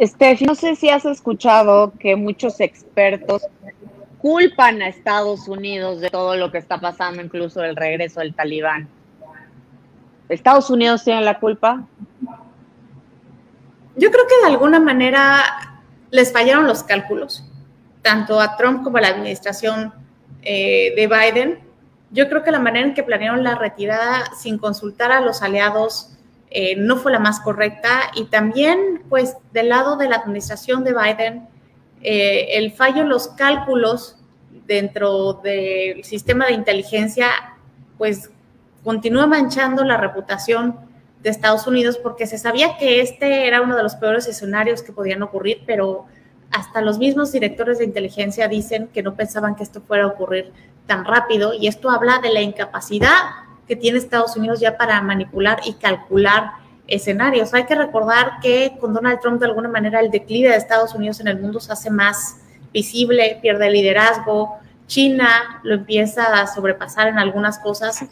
Steph, 0.00 0.40
no 0.42 0.54
sé 0.54 0.74
si 0.74 0.88
has 0.88 1.04
escuchado 1.04 1.92
que 1.98 2.16
muchos 2.16 2.60
expertos 2.60 3.42
culpan 4.18 4.82
a 4.82 4.88
Estados 4.88 5.48
Unidos 5.48 6.00
de 6.00 6.10
todo 6.10 6.36
lo 6.36 6.50
que 6.50 6.58
está 6.58 6.80
pasando, 6.80 7.22
incluso 7.22 7.62
el 7.62 7.76
regreso 7.76 8.20
del 8.20 8.34
talibán. 8.34 8.88
¿Estados 10.28 10.70
Unidos 10.70 11.04
tiene 11.04 11.20
la 11.22 11.38
culpa? 11.38 11.86
Yo 13.96 14.10
creo 14.10 14.24
que 14.26 14.46
de 14.46 14.52
alguna 14.52 14.80
manera 14.80 15.42
les 16.10 16.32
fallaron 16.32 16.66
los 16.66 16.82
cálculos, 16.82 17.44
tanto 18.02 18.40
a 18.40 18.56
Trump 18.56 18.82
como 18.82 18.98
a 18.98 19.00
la 19.00 19.08
administración 19.08 19.92
eh, 20.42 20.92
de 20.96 21.06
Biden. 21.06 21.58
Yo 22.10 22.28
creo 22.28 22.42
que 22.42 22.50
la 22.50 22.58
manera 22.58 22.86
en 22.86 22.94
que 22.94 23.02
planearon 23.02 23.44
la 23.44 23.54
retirada 23.54 24.24
sin 24.36 24.58
consultar 24.58 25.12
a 25.12 25.20
los 25.20 25.42
aliados 25.42 26.10
eh, 26.50 26.76
no 26.76 26.96
fue 26.96 27.10
la 27.10 27.18
más 27.18 27.40
correcta 27.40 28.12
y 28.14 28.26
también, 28.26 29.02
pues, 29.08 29.36
del 29.52 29.70
lado 29.70 29.96
de 29.96 30.08
la 30.08 30.16
administración 30.16 30.84
de 30.84 30.94
Biden, 30.94 31.48
eh, 32.00 32.58
el 32.58 32.70
fallo 32.72 33.02
en 33.02 33.08
los 33.08 33.28
cálculos 33.28 34.18
dentro 34.66 35.34
del 35.34 36.04
sistema 36.04 36.46
de 36.46 36.52
inteligencia, 36.52 37.28
pues 37.98 38.30
continúa 38.84 39.26
manchando 39.26 39.82
la 39.82 39.96
reputación 39.96 40.76
de 41.22 41.30
Estados 41.30 41.66
Unidos 41.66 41.98
porque 41.98 42.26
se 42.26 42.36
sabía 42.36 42.76
que 42.76 43.00
este 43.00 43.48
era 43.48 43.62
uno 43.62 43.76
de 43.76 43.82
los 43.82 43.96
peores 43.96 44.28
escenarios 44.28 44.82
que 44.82 44.92
podían 44.92 45.22
ocurrir, 45.22 45.62
pero 45.66 46.04
hasta 46.50 46.82
los 46.82 46.98
mismos 46.98 47.32
directores 47.32 47.78
de 47.78 47.84
inteligencia 47.84 48.46
dicen 48.46 48.88
que 48.92 49.02
no 49.02 49.14
pensaban 49.14 49.56
que 49.56 49.62
esto 49.62 49.80
fuera 49.80 50.04
a 50.04 50.08
ocurrir 50.08 50.52
tan 50.86 51.04
rápido 51.06 51.54
y 51.54 51.66
esto 51.66 51.90
habla 51.90 52.18
de 52.18 52.32
la 52.32 52.42
incapacidad 52.42 53.22
que 53.66 53.74
tiene 53.74 53.98
Estados 53.98 54.36
Unidos 54.36 54.60
ya 54.60 54.76
para 54.76 55.00
manipular 55.00 55.60
y 55.64 55.72
calcular 55.74 56.52
escenarios. 56.86 57.54
Hay 57.54 57.64
que 57.64 57.74
recordar 57.74 58.32
que 58.42 58.76
con 58.78 58.92
Donald 58.92 59.18
Trump 59.20 59.40
de 59.40 59.46
alguna 59.46 59.70
manera 59.70 60.00
el 60.00 60.10
declive 60.10 60.50
de 60.50 60.56
Estados 60.56 60.94
Unidos 60.94 61.20
en 61.20 61.28
el 61.28 61.40
mundo 61.40 61.58
se 61.58 61.72
hace 61.72 61.90
más 61.90 62.42
visible, 62.74 63.38
pierde 63.40 63.70
liderazgo, 63.70 64.58
China 64.86 65.60
lo 65.62 65.74
empieza 65.74 66.38
a 66.38 66.46
sobrepasar 66.46 67.08
en 67.08 67.18
algunas 67.18 67.58
cosas 67.58 68.04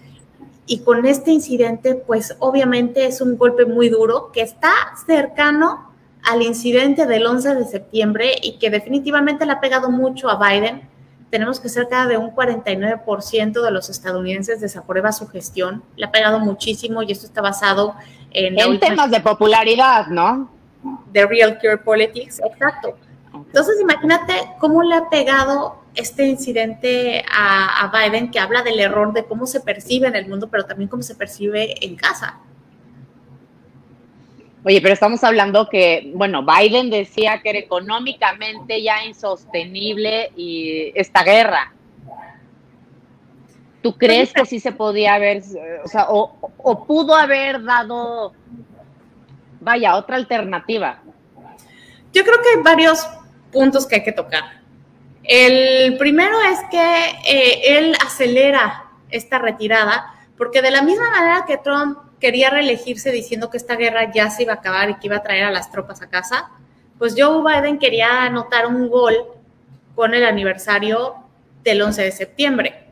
y 0.67 0.81
con 0.81 1.05
este 1.07 1.33
incidente, 1.33 1.95
pues 1.95 2.37
obviamente 2.39 3.07
es 3.07 3.21
un 3.21 3.37
golpe 3.37 3.65
muy 3.65 3.89
duro 3.89 4.31
que 4.33 4.43
está 4.43 4.73
cercano 5.07 5.91
al 6.23 6.43
incidente 6.43 7.07
del 7.07 7.27
11 7.27 7.57
de 7.57 7.65
septiembre 7.65 8.35
y 8.41 8.59
que 8.59 8.71
definitivamente 8.71 9.45
le 9.45 9.53
ha 9.53 9.61
pegado 9.61 9.91
mucho 9.91 10.29
a 10.29 10.39
Biden. 10.39 10.89
Tenemos 11.31 11.59
que 11.59 11.69
cerca 11.69 12.07
de 12.07 12.17
un 12.17 12.31
49% 12.31 13.63
de 13.63 13.71
los 13.71 13.91
estadounidenses 13.91 14.61
desaprueba 14.61 15.11
su 15.13 15.27
gestión. 15.27 15.83
Le 15.97 16.07
ha 16.07 16.13
pegado 16.13 16.39
muchísimo 16.39 17.03
y 17.03 17.11
esto 17.11 17.27
está 17.27 17.41
basado 17.41 17.95
en... 18.31 18.59
En 18.59 18.79
temas 18.79 19.11
de 19.11 19.21
popularidad, 19.21 20.07
¿no? 20.09 20.49
De 21.13 21.27
Real 21.27 21.59
Cure 21.59 21.79
Politics, 21.79 22.41
exacto. 22.41 22.97
Entonces, 23.35 23.81
imagínate 23.81 24.35
cómo 24.61 24.83
le 24.83 24.95
ha 24.95 25.09
pegado 25.09 25.82
este 25.95 26.27
incidente 26.27 27.25
a, 27.31 27.91
Biden 27.93 28.31
que 28.31 28.39
habla 28.39 28.63
del 28.63 28.81
error 28.81 29.13
de 29.13 29.25
cómo 29.25 29.47
se 29.47 29.61
percibe 29.61 30.09
en 30.09 30.17
el 30.17 30.29
mundo, 30.29 30.49
pero 30.51 30.65
también 30.65 30.89
cómo 30.89 31.03
se 31.03 31.15
percibe 31.15 31.75
en 31.85 31.97
casa. 31.97 32.39
Oye, 34.65 34.81
pero 34.81 34.95
estamos 34.95 35.23
hablando 35.25 35.69
que, 35.69 36.13
bueno, 36.15 36.47
Biden 36.47 36.89
decía 36.89 37.43
que 37.43 37.51
era 37.51 37.59
económicamente 37.59 38.81
ya 38.83 39.05
insostenible 39.05 40.31
y 40.37 40.93
esta 40.95 41.25
guerra. 41.25 41.75
¿Tú 43.83 43.99
crees 43.99 44.33
que 44.33 44.47
sí 44.47 44.61
se 44.61 44.71
podía 44.71 45.15
haber, 45.15 45.43
o 45.85 45.89
sea, 45.89 46.07
o, 46.09 46.53
o 46.59 46.87
pudo 46.87 47.17
haber 47.17 47.65
dado, 47.65 48.33
vaya, 49.61 49.97
otra 49.97 50.15
alternativa? 50.15 51.03
Yo 52.13 52.23
creo 52.23 52.37
que 52.41 52.57
hay 52.57 52.63
varios 52.63 53.05
puntos 53.51 53.85
que 53.87 53.97
hay 53.97 54.05
que 54.05 54.13
tocar. 54.13 54.62
El 55.25 55.97
primero 55.99 56.37
es 56.41 56.59
que 56.71 57.05
eh, 57.27 57.79
él 57.79 57.97
acelera 58.05 58.91
esta 59.11 59.39
retirada, 59.39 60.15
porque 60.37 60.63
de 60.63 60.71
la 60.71 60.83
misma 60.83 61.11
manera 61.11 61.45
que 61.47 61.59
Trump 61.59 61.99
quería 62.19 62.51
reelegirse 62.51 63.11
diciendo 63.13 63.51
que 63.51 63.57
esta 63.57 63.77
guerra 63.77 64.11
ya 64.13 64.31
se 64.31 64.45
iba 64.45 64.53
a 64.53 64.57
acabar 64.57 64.91
y 64.91 64.95
que 64.95 65.07
iba 65.07 65.17
a 65.17 65.23
traer 65.23 65.45
a 65.45 65.51
las 65.51 65.71
tropas 65.71 66.03
a 66.03 66.09
casa, 66.09 66.51
pues 66.99 67.15
Joe 67.17 67.43
Biden 67.43 67.79
quería 67.79 68.23
anotar 68.25 68.67
un 68.67 68.89
gol 68.89 69.17
con 69.95 70.15
el 70.15 70.25
aniversario 70.25 71.17
del 71.63 71.83
11 71.83 72.03
de 72.03 72.13
septiembre. 72.13 72.87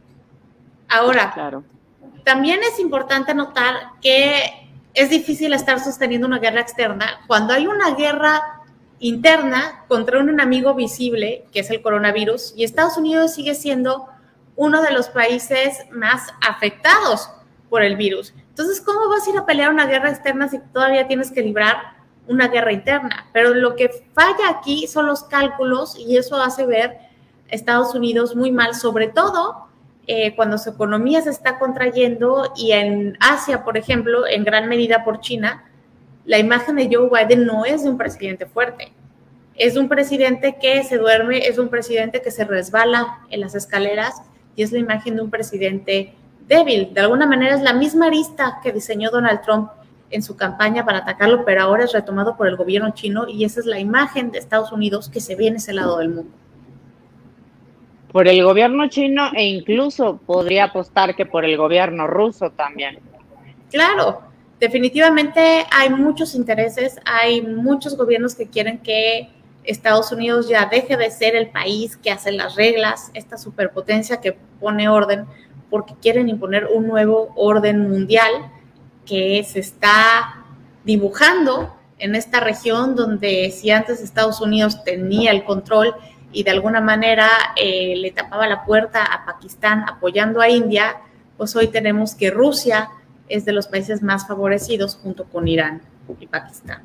Ahora, 0.88 1.32
claro. 1.32 1.64
también 2.24 2.60
es 2.62 2.78
importante 2.80 3.34
notar 3.34 3.92
que 4.02 4.68
es 4.94 5.10
difícil 5.10 5.52
estar 5.52 5.78
sosteniendo 5.78 6.26
una 6.26 6.38
guerra 6.38 6.60
externa 6.60 7.20
cuando 7.26 7.54
hay 7.54 7.66
una 7.66 7.94
guerra 7.94 8.59
interna 9.00 9.84
contra 9.88 10.20
un 10.20 10.28
enemigo 10.28 10.74
visible, 10.74 11.44
que 11.52 11.60
es 11.60 11.70
el 11.70 11.82
coronavirus, 11.82 12.54
y 12.56 12.64
Estados 12.64 12.96
Unidos 12.96 13.34
sigue 13.34 13.54
siendo 13.54 14.06
uno 14.56 14.82
de 14.82 14.92
los 14.92 15.08
países 15.08 15.78
más 15.90 16.28
afectados 16.46 17.30
por 17.70 17.82
el 17.82 17.96
virus. 17.96 18.34
Entonces, 18.50 18.80
¿cómo 18.80 19.08
vas 19.08 19.26
a 19.26 19.30
ir 19.30 19.38
a 19.38 19.46
pelear 19.46 19.70
una 19.70 19.86
guerra 19.86 20.10
externa 20.10 20.48
si 20.48 20.58
todavía 20.58 21.08
tienes 21.08 21.30
que 21.30 21.40
librar 21.40 21.94
una 22.28 22.48
guerra 22.48 22.72
interna? 22.72 23.26
Pero 23.32 23.54
lo 23.54 23.74
que 23.74 23.88
falla 24.12 24.50
aquí 24.50 24.86
son 24.86 25.06
los 25.06 25.24
cálculos 25.24 25.96
y 25.98 26.18
eso 26.18 26.36
hace 26.36 26.66
ver 26.66 26.90
a 26.90 27.54
Estados 27.54 27.94
Unidos 27.94 28.36
muy 28.36 28.52
mal, 28.52 28.74
sobre 28.74 29.08
todo 29.08 29.68
eh, 30.06 30.34
cuando 30.36 30.58
su 30.58 30.70
economía 30.70 31.22
se 31.22 31.30
está 31.30 31.58
contrayendo 31.58 32.52
y 32.56 32.72
en 32.72 33.16
Asia, 33.20 33.64
por 33.64 33.78
ejemplo, 33.78 34.26
en 34.26 34.44
gran 34.44 34.68
medida 34.68 35.04
por 35.04 35.20
China, 35.20 35.69
la 36.24 36.38
imagen 36.38 36.76
de 36.76 36.88
Joe 36.92 37.08
Biden 37.08 37.46
no 37.46 37.64
es 37.64 37.84
de 37.84 37.90
un 37.90 37.98
presidente 37.98 38.46
fuerte, 38.46 38.92
es 39.60 39.76
un 39.76 39.88
presidente 39.88 40.56
que 40.60 40.82
se 40.84 40.96
duerme, 40.96 41.46
es 41.46 41.58
un 41.58 41.68
presidente 41.68 42.22
que 42.22 42.30
se 42.30 42.44
resbala 42.44 43.18
en 43.28 43.40
las 43.40 43.54
escaleras 43.54 44.22
y 44.56 44.62
es 44.62 44.72
la 44.72 44.78
imagen 44.78 45.16
de 45.16 45.22
un 45.22 45.30
presidente 45.30 46.14
débil. 46.46 46.94
De 46.94 47.00
alguna 47.00 47.26
manera 47.26 47.54
es 47.54 47.62
la 47.62 47.74
misma 47.74 48.06
arista 48.06 48.58
que 48.62 48.72
diseñó 48.72 49.10
Donald 49.10 49.42
Trump 49.42 49.70
en 50.10 50.22
su 50.22 50.34
campaña 50.36 50.84
para 50.84 50.98
atacarlo, 50.98 51.44
pero 51.44 51.62
ahora 51.62 51.84
es 51.84 51.92
retomado 51.92 52.36
por 52.36 52.48
el 52.48 52.56
gobierno 52.56 52.90
chino 52.94 53.28
y 53.28 53.44
esa 53.44 53.60
es 53.60 53.66
la 53.66 53.78
imagen 53.78 54.30
de 54.30 54.38
Estados 54.38 54.72
Unidos 54.72 55.08
que 55.08 55.20
se 55.20 55.36
ve 55.36 55.48
en 55.48 55.56
ese 55.56 55.72
lado 55.72 55.98
del 55.98 56.08
mundo. 56.08 56.32
Por 58.10 58.26
el 58.26 58.42
gobierno 58.42 58.88
chino 58.88 59.30
e 59.34 59.44
incluso 59.44 60.16
podría 60.26 60.64
apostar 60.64 61.14
que 61.14 61.26
por 61.26 61.44
el 61.44 61.56
gobierno 61.56 62.06
ruso 62.06 62.50
también. 62.50 62.98
Claro, 63.70 64.22
definitivamente 64.60 65.66
hay 65.72 65.90
muchos 65.90 66.34
intereses, 66.34 67.00
hay 67.06 67.42
muchos 67.42 67.96
gobiernos 67.96 68.34
que 68.34 68.46
quieren 68.46 68.78
que 68.78 69.30
Estados 69.64 70.12
Unidos 70.12 70.48
ya 70.48 70.66
deje 70.66 70.96
de 70.96 71.10
ser 71.10 71.34
el 71.34 71.48
país 71.48 71.96
que 71.96 72.10
hace 72.10 72.30
las 72.30 72.54
reglas, 72.56 73.10
esta 73.14 73.38
superpotencia 73.38 74.20
que 74.20 74.36
pone 74.60 74.88
orden, 74.88 75.24
porque 75.70 75.94
quieren 76.00 76.28
imponer 76.28 76.66
un 76.66 76.86
nuevo 76.86 77.32
orden 77.36 77.88
mundial 77.88 78.30
que 79.06 79.42
se 79.44 79.60
está 79.60 80.44
dibujando 80.84 81.74
en 81.98 82.14
esta 82.14 82.40
región 82.40 82.96
donde 82.96 83.50
si 83.50 83.70
antes 83.70 84.00
Estados 84.00 84.40
Unidos 84.40 84.84
tenía 84.84 85.30
el 85.30 85.44
control 85.44 85.94
y 86.32 86.42
de 86.42 86.50
alguna 86.50 86.80
manera 86.80 87.28
eh, 87.56 87.94
le 87.96 88.10
tapaba 88.10 88.46
la 88.46 88.64
puerta 88.64 89.04
a 89.04 89.24
Pakistán 89.24 89.84
apoyando 89.88 90.40
a 90.40 90.48
India, 90.48 90.96
pues 91.36 91.54
hoy 91.56 91.68
tenemos 91.68 92.14
que 92.14 92.30
Rusia 92.30 92.90
es 93.30 93.44
de 93.44 93.52
los 93.52 93.68
países 93.68 94.02
más 94.02 94.26
favorecidos 94.26 94.96
junto 94.96 95.24
con 95.24 95.48
Irán 95.48 95.80
y 96.18 96.26
Pakistán. 96.26 96.82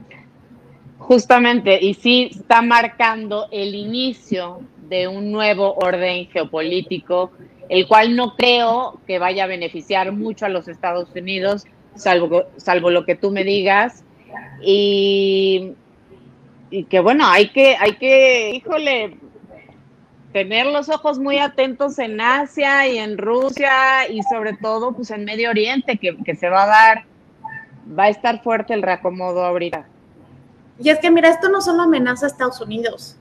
Justamente, 0.98 1.84
y 1.84 1.94
sí 1.94 2.32
está 2.34 2.62
marcando 2.62 3.48
el 3.52 3.76
inicio 3.76 4.62
de 4.88 5.08
un 5.08 5.32
nuevo 5.32 5.74
orden 5.76 6.28
geopolítico, 6.28 7.32
el 7.68 7.88
cual 7.88 8.16
no 8.16 8.36
creo 8.36 9.02
que 9.06 9.20
vaya 9.20 9.44
a 9.44 9.48
beneficiar 9.48 10.12
mucho 10.12 10.46
a 10.46 10.50
los 10.50 10.68
Estados 10.68 11.10
Unidos, 11.16 11.66
salvo, 11.96 12.46
salvo 12.58 12.92
lo 12.92 13.06
que 13.06 13.16
tú 13.16 13.32
me 13.32 13.44
digas. 13.44 14.04
Y, 14.62 15.74
y 16.70 16.84
que 16.86 17.00
bueno, 17.00 17.26
hay 17.28 17.50
que, 17.50 17.76
hay 17.78 17.94
que, 17.94 18.52
híjole, 18.56 19.18
tener 20.36 20.66
los 20.66 20.90
ojos 20.90 21.18
muy 21.18 21.38
atentos 21.38 21.98
en 21.98 22.20
Asia 22.20 22.86
y 22.90 22.98
en 22.98 23.18
Rusia 23.18 24.06
y 24.10 24.22
sobre 24.24 24.52
todo 24.52 24.92
pues 24.92 25.10
en 25.12 25.24
Medio 25.24 25.50
Oriente, 25.50 25.96
que, 25.96 26.18
que 26.26 26.36
se 26.36 26.50
va 26.50 26.64
a 26.64 26.68
dar, 26.68 27.06
va 27.98 28.04
a 28.04 28.10
estar 28.10 28.44
fuerte 28.44 28.74
el 28.74 28.82
reacomodo 28.82 29.46
ahorita. 29.46 29.86
Y 30.78 30.90
es 30.90 31.00
que, 31.00 31.10
mira, 31.10 31.30
esto 31.30 31.48
no 31.48 31.62
solo 31.62 31.84
amenaza 31.84 32.26
a 32.26 32.28
Estados 32.28 32.60
Unidos, 32.60 33.16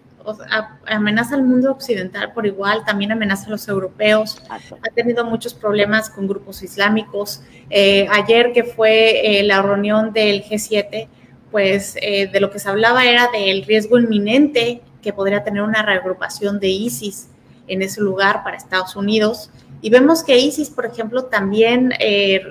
amenaza 0.88 1.36
al 1.36 1.44
mundo 1.44 1.70
occidental 1.70 2.32
por 2.32 2.46
igual, 2.46 2.84
también 2.84 3.12
amenaza 3.12 3.46
a 3.46 3.50
los 3.50 3.68
europeos. 3.68 4.42
Ha 4.50 4.90
tenido 4.92 5.24
muchos 5.24 5.54
problemas 5.54 6.10
con 6.10 6.26
grupos 6.26 6.64
islámicos. 6.64 7.44
Eh, 7.70 8.08
ayer 8.10 8.52
que 8.52 8.64
fue 8.64 9.38
eh, 9.38 9.44
la 9.44 9.62
reunión 9.62 10.12
del 10.12 10.42
G7, 10.42 11.06
pues 11.52 11.96
eh, 12.02 12.26
de 12.26 12.40
lo 12.40 12.50
que 12.50 12.58
se 12.58 12.68
hablaba 12.68 13.04
era 13.04 13.28
del 13.30 13.64
riesgo 13.64 14.00
inminente 14.00 14.82
que 15.04 15.12
podría 15.12 15.44
tener 15.44 15.62
una 15.62 15.82
reagrupación 15.82 16.58
de 16.58 16.68
ISIS 16.68 17.28
en 17.68 17.82
ese 17.82 18.00
lugar 18.00 18.42
para 18.42 18.56
Estados 18.56 18.96
Unidos. 18.96 19.50
Y 19.82 19.90
vemos 19.90 20.24
que 20.24 20.38
ISIS, 20.38 20.70
por 20.70 20.86
ejemplo, 20.86 21.26
también 21.26 21.92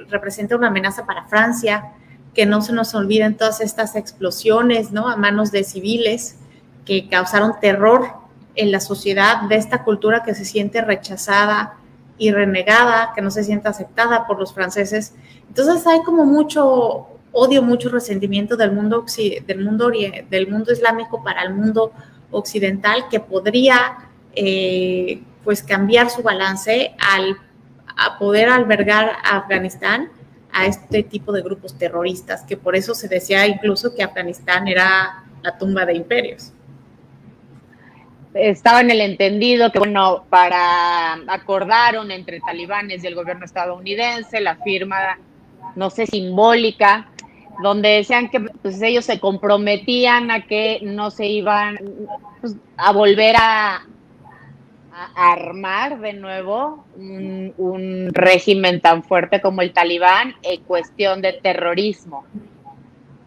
representa 0.10 0.56
una 0.56 0.68
amenaza 0.68 1.06
para 1.06 1.26
Francia 1.26 1.92
que 2.34 2.46
no 2.46 2.62
se 2.62 2.74
nos 2.74 2.96
olviden 2.96 3.36
todas 3.36 3.60
estas 3.60 3.96
explosiones, 3.96 4.92
¿no? 4.92 5.10
A 5.10 5.18
manos 5.18 5.52
de 5.52 5.63
civiles 5.63 6.38
que 6.86 7.10
causaron 7.10 7.60
terror 7.60 8.08
en 8.56 8.72
la 8.72 8.80
sociedad 8.80 9.42
de 9.50 9.56
esta 9.56 9.84
cultura 9.84 10.24
que 10.24 10.36
se 10.36 10.46
siente 10.46 10.82
rechazada 10.82 11.76
y 12.18 12.32
renegada, 12.32 13.13
que 13.16 13.22
no 13.22 13.32
se 13.32 13.44
siente 13.44 13.68
aceptada 13.68 14.28
por 14.28 14.39
los 14.39 14.54
franceses. 14.54 15.16
Entonces 15.48 15.86
hay 15.88 16.02
como 16.04 16.26
mucho 16.26 17.08
odio, 17.32 17.63
mucho 17.63 17.89
resentimiento 17.89 18.56
del 18.58 18.72
mundo, 18.72 19.06
del 19.48 19.66
mundo, 19.66 19.92
del 20.30 20.48
mundo 20.52 20.72
islámico 20.72 21.24
para 21.24 21.42
el 21.44 21.54
mundo 21.56 21.92
occidental 22.34 23.08
que 23.10 23.19
podría 23.19 24.10
eh, 24.36 25.22
pues 25.43 25.63
cambiar 25.63 26.10
su 26.10 26.22
balance 26.22 26.93
al 27.00 27.38
a 27.96 28.17
poder 28.17 28.50
albergar 28.50 29.13
a 29.24 29.38
Afganistán 29.38 30.10
a 30.52 30.65
este 30.65 31.04
tipo 31.04 31.32
de 31.32 31.41
grupos 31.41 31.78
terroristas, 31.78 32.43
que 32.43 32.58
por 32.58 32.76
eso 32.76 32.93
se 32.93 33.08
decía 33.08 33.46
incluso 33.48 33.93
que 33.96 34.04
Afganistán 34.04 34.67
era 34.67 35.24
la 35.41 35.58
tumba 35.58 35.86
de 35.86 35.96
imperios. 35.96 36.52
Estaba 38.34 38.82
en 38.82 38.89
el 38.89 39.02
entendido 39.02 39.72
que, 39.72 39.80
bueno, 39.80 40.26
para 40.30 41.13
acordaron 41.28 42.10
entre 42.12 42.39
talibanes 42.39 43.04
y 43.04 43.08
el 43.08 43.15
gobierno 43.15 43.46
estadounidense 43.46 44.41
la 44.41 44.56
firma, 44.58 45.19
no 45.76 45.89
sé, 45.91 46.08
simbólica, 46.08 47.10
donde 47.62 47.89
decían 47.89 48.30
que 48.30 48.39
pues, 48.39 48.82
ellos 48.82 49.06
se 49.06 49.20
comprometían 49.20 50.32
a 50.32 50.46
que 50.46 50.80
no 50.82 51.12
se 51.12 51.28
iban 51.28 51.80
pues, 52.42 52.56
a 52.78 52.92
volver 52.92 53.36
a, 53.38 53.86
armar 55.16 56.00
de 56.02 56.13
nuevo 56.13 56.86
un, 56.96 58.10
régimen 58.12 58.80
tan 58.80 59.04
fuerte 59.04 59.42
como 59.42 59.63
el 59.63 59.74
talibán 59.74 60.36
en 60.44 60.62
cuestión 60.62 61.22
de 61.22 61.34
terrorismo. 61.34 62.26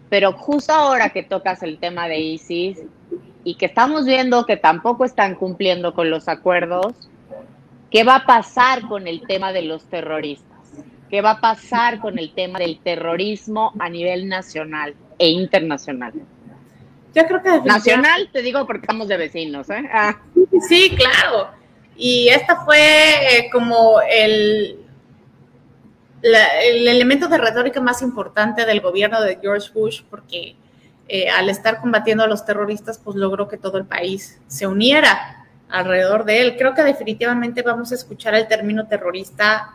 Pero 0.09 0.33
justo 0.33 0.73
ahora 0.73 1.11
que 1.11 1.25
tocas 1.25 1.65
el 1.65 1.79
tema 1.79 2.07
de 2.07 2.21
ISIS 2.21 2.79
y 3.43 3.57
que 3.57 3.67
estamos 3.67 4.07
viendo 4.07 4.47
que 4.47 4.57
tampoco 4.57 5.05
están 5.05 5.35
cumpliendo 5.35 5.93
con 5.93 6.09
los 6.09 6.29
acuerdos, 6.29 6.95
¿qué 7.91 8.05
va 8.05 8.17
a 8.17 8.27
pasar 8.27 8.83
con 8.83 9.09
el 9.09 9.27
tema 9.27 9.53
de 9.53 9.63
los 9.63 9.85
terroristas? 9.87 10.46
¿Qué 11.11 11.21
va 11.21 11.33
a 11.33 11.41
pasar 11.41 12.01
con 12.01 12.19
el 12.19 12.33
tema 12.33 12.59
del 12.59 12.81
terrorismo 12.81 13.73
a 13.79 13.89
nivel 13.89 14.29
nacional 14.29 14.95
e 15.19 15.29
internacional? 15.29 16.13
Yo 17.15 17.27
creo 17.27 17.43
que 17.43 17.61
nacional, 17.67 18.29
te 18.33 18.43
digo 18.43 18.67
porque 18.67 18.83
estamos 18.83 19.09
de 19.09 19.17
vecinos, 19.17 19.71
¿eh? 19.71 19.89
Ah. 19.93 20.21
Sí, 20.69 20.95
claro. 20.97 21.51
Y 21.97 22.29
esta 22.29 22.65
fue 22.65 22.79
eh, 22.79 23.49
como 23.51 24.01
el, 24.03 24.85
el 26.23 26.89
elemento 26.89 27.29
de 27.29 27.39
retórica 27.39 27.81
más 27.81 28.03
importante 28.03 28.67
del 28.67 28.81
gobierno 28.81 29.23
de 29.23 29.39
George 29.41 29.71
Bush, 29.73 30.03
porque 30.11 30.57
eh, 31.09 31.31
al 31.31 31.49
estar 31.49 31.81
combatiendo 31.81 32.25
a 32.25 32.27
los 32.27 32.45
terroristas, 32.45 32.99
pues 32.99 33.17
logró 33.17 33.49
que 33.49 33.57
todo 33.57 33.79
el 33.79 33.87
país 33.87 34.41
se 34.49 34.67
uniera 34.67 35.47
alrededor 35.69 36.25
de 36.25 36.43
él. 36.43 36.57
Creo 36.59 36.75
que 36.75 36.83
definitivamente 36.83 37.63
vamos 37.63 37.93
a 37.93 37.95
escuchar 37.95 38.35
el 38.35 38.49
término 38.49 38.89
terrorista 38.89 39.73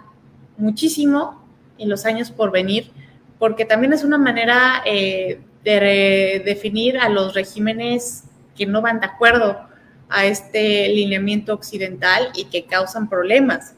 muchísimo 0.57 1.43
en 1.77 1.89
los 1.89 2.05
años 2.05 2.31
por 2.31 2.51
venir, 2.51 2.91
porque 3.39 3.65
también 3.65 3.93
es 3.93 4.03
una 4.03 4.17
manera 4.17 4.83
eh, 4.85 5.41
de 5.63 6.41
definir 6.45 6.97
a 6.97 7.09
los 7.09 7.33
regímenes 7.33 8.23
que 8.55 8.65
no 8.65 8.81
van 8.81 8.99
de 8.99 9.07
acuerdo 9.07 9.59
a 10.09 10.25
este 10.25 10.89
lineamiento 10.89 11.53
occidental 11.53 12.29
y 12.35 12.45
que 12.45 12.65
causan 12.65 13.09
problemas. 13.09 13.75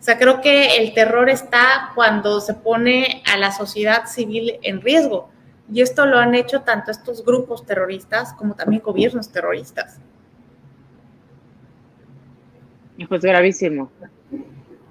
O 0.00 0.02
sea, 0.02 0.18
creo 0.18 0.40
que 0.40 0.76
el 0.76 0.94
terror 0.94 1.28
está 1.28 1.90
cuando 1.94 2.40
se 2.40 2.54
pone 2.54 3.22
a 3.32 3.36
la 3.36 3.52
sociedad 3.52 4.06
civil 4.06 4.54
en 4.62 4.80
riesgo. 4.80 5.30
Y 5.72 5.82
esto 5.82 6.06
lo 6.06 6.18
han 6.18 6.34
hecho 6.34 6.62
tanto 6.62 6.90
estos 6.90 7.24
grupos 7.24 7.66
terroristas 7.66 8.32
como 8.34 8.54
también 8.54 8.82
gobiernos 8.82 9.30
terroristas. 9.30 9.98
Pues 13.08 13.22
gravísimo. 13.22 13.90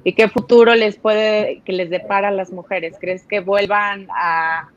¿Y 0.08 0.14
qué 0.14 0.30
futuro 0.30 0.74
les 0.74 0.96
puede, 0.96 1.62
que 1.66 1.74
les 1.74 1.90
depara 1.90 2.30
a 2.30 2.32
las 2.32 2.54
mujeres? 2.54 2.96
¿Crees 2.98 3.26
que 3.26 3.42
vuelvan 3.42 4.08
a, 4.10 4.70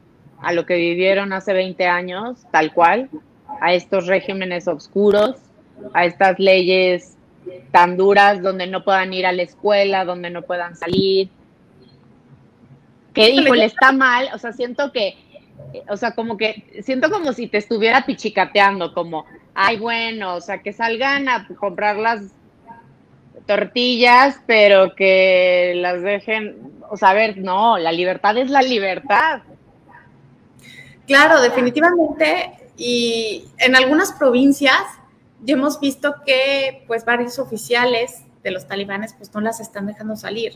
a 0.43 0.53
lo 0.53 0.67
que 0.67 0.75
vivieron 0.75 1.33
hace 1.33 1.53
20 1.53 1.87
años, 1.87 2.45
tal 2.51 2.75
cual, 2.75 3.09
a 3.61 3.73
estos 3.73 4.09
regímenes 4.09 4.67
oscuros, 4.67 5.37
a 5.95 6.05
estas 6.05 6.41
leyes 6.41 7.17
tan 7.71 7.97
duras 7.97 8.43
donde 8.43 8.67
no 8.67 8.83
puedan 8.83 9.15
ir 9.15 9.25
a 9.25 9.31
la 9.31 9.43
escuela, 9.43 10.05
donde 10.05 10.31
no 10.31 10.43
puedan 10.43 10.75
salir. 10.75 11.29
Que, 13.15 13.31
híjole, 13.31 13.67
está 13.67 13.93
mal, 13.93 14.31
o 14.35 14.39
sea, 14.39 14.53
siento 14.53 14.91
que, 14.91 15.15
o 15.89 15.97
sea, 15.97 16.17
como 16.17 16.39
que, 16.39 16.83
siento 16.83 17.09
como 17.09 17.33
si 17.35 17.47
te 17.47 17.59
estuviera 17.59 18.05
pichicateando, 18.05 18.93
como, 18.93 19.27
ay, 19.55 19.77
bueno, 19.77 20.35
o 20.35 20.41
sea, 20.41 20.61
que 20.61 20.73
salgan 20.73 21.29
a 21.29 21.47
comprar 21.47 21.99
las 21.99 22.33
tortillas, 23.51 24.37
pero 24.47 24.95
que 24.95 25.73
las 25.75 26.03
dejen, 26.03 26.73
o 26.89 26.97
sea, 26.97 27.11
a 27.11 27.15
ver, 27.15 27.37
no, 27.39 27.79
la 27.79 27.91
libertad 27.91 28.39
es 28.39 28.49
la 28.49 28.63
libertad. 28.63 29.43
Claro, 31.05 31.41
definitivamente, 31.41 32.53
y 32.77 33.47
en 33.59 33.75
algunas 33.75 34.13
provincias 34.13 34.81
ya 35.43 35.55
hemos 35.55 35.81
visto 35.81 36.15
que 36.25 36.85
pues 36.87 37.05
varios 37.05 37.41
oficiales 37.41 38.23
de 38.45 38.53
los 38.53 38.69
talibanes 38.69 39.15
pues 39.15 39.35
no 39.35 39.41
las 39.41 39.59
están 39.59 39.89
dejando 39.89 40.15
salir. 40.15 40.53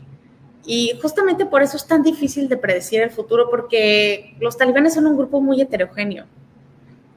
Y 0.64 0.97
justamente 1.03 1.47
por 1.47 1.62
eso 1.62 1.76
es 1.76 1.88
tan 1.88 2.05
difícil 2.05 2.49
de 2.49 2.59
predecir 2.59 3.03
el 3.03 3.11
futuro, 3.11 3.51
porque 3.51 4.36
los 4.38 4.57
talibanes 4.57 4.95
son 4.95 5.09
un 5.09 5.16
grupo 5.16 5.40
muy 5.40 5.61
heterogéneo. 5.61 6.26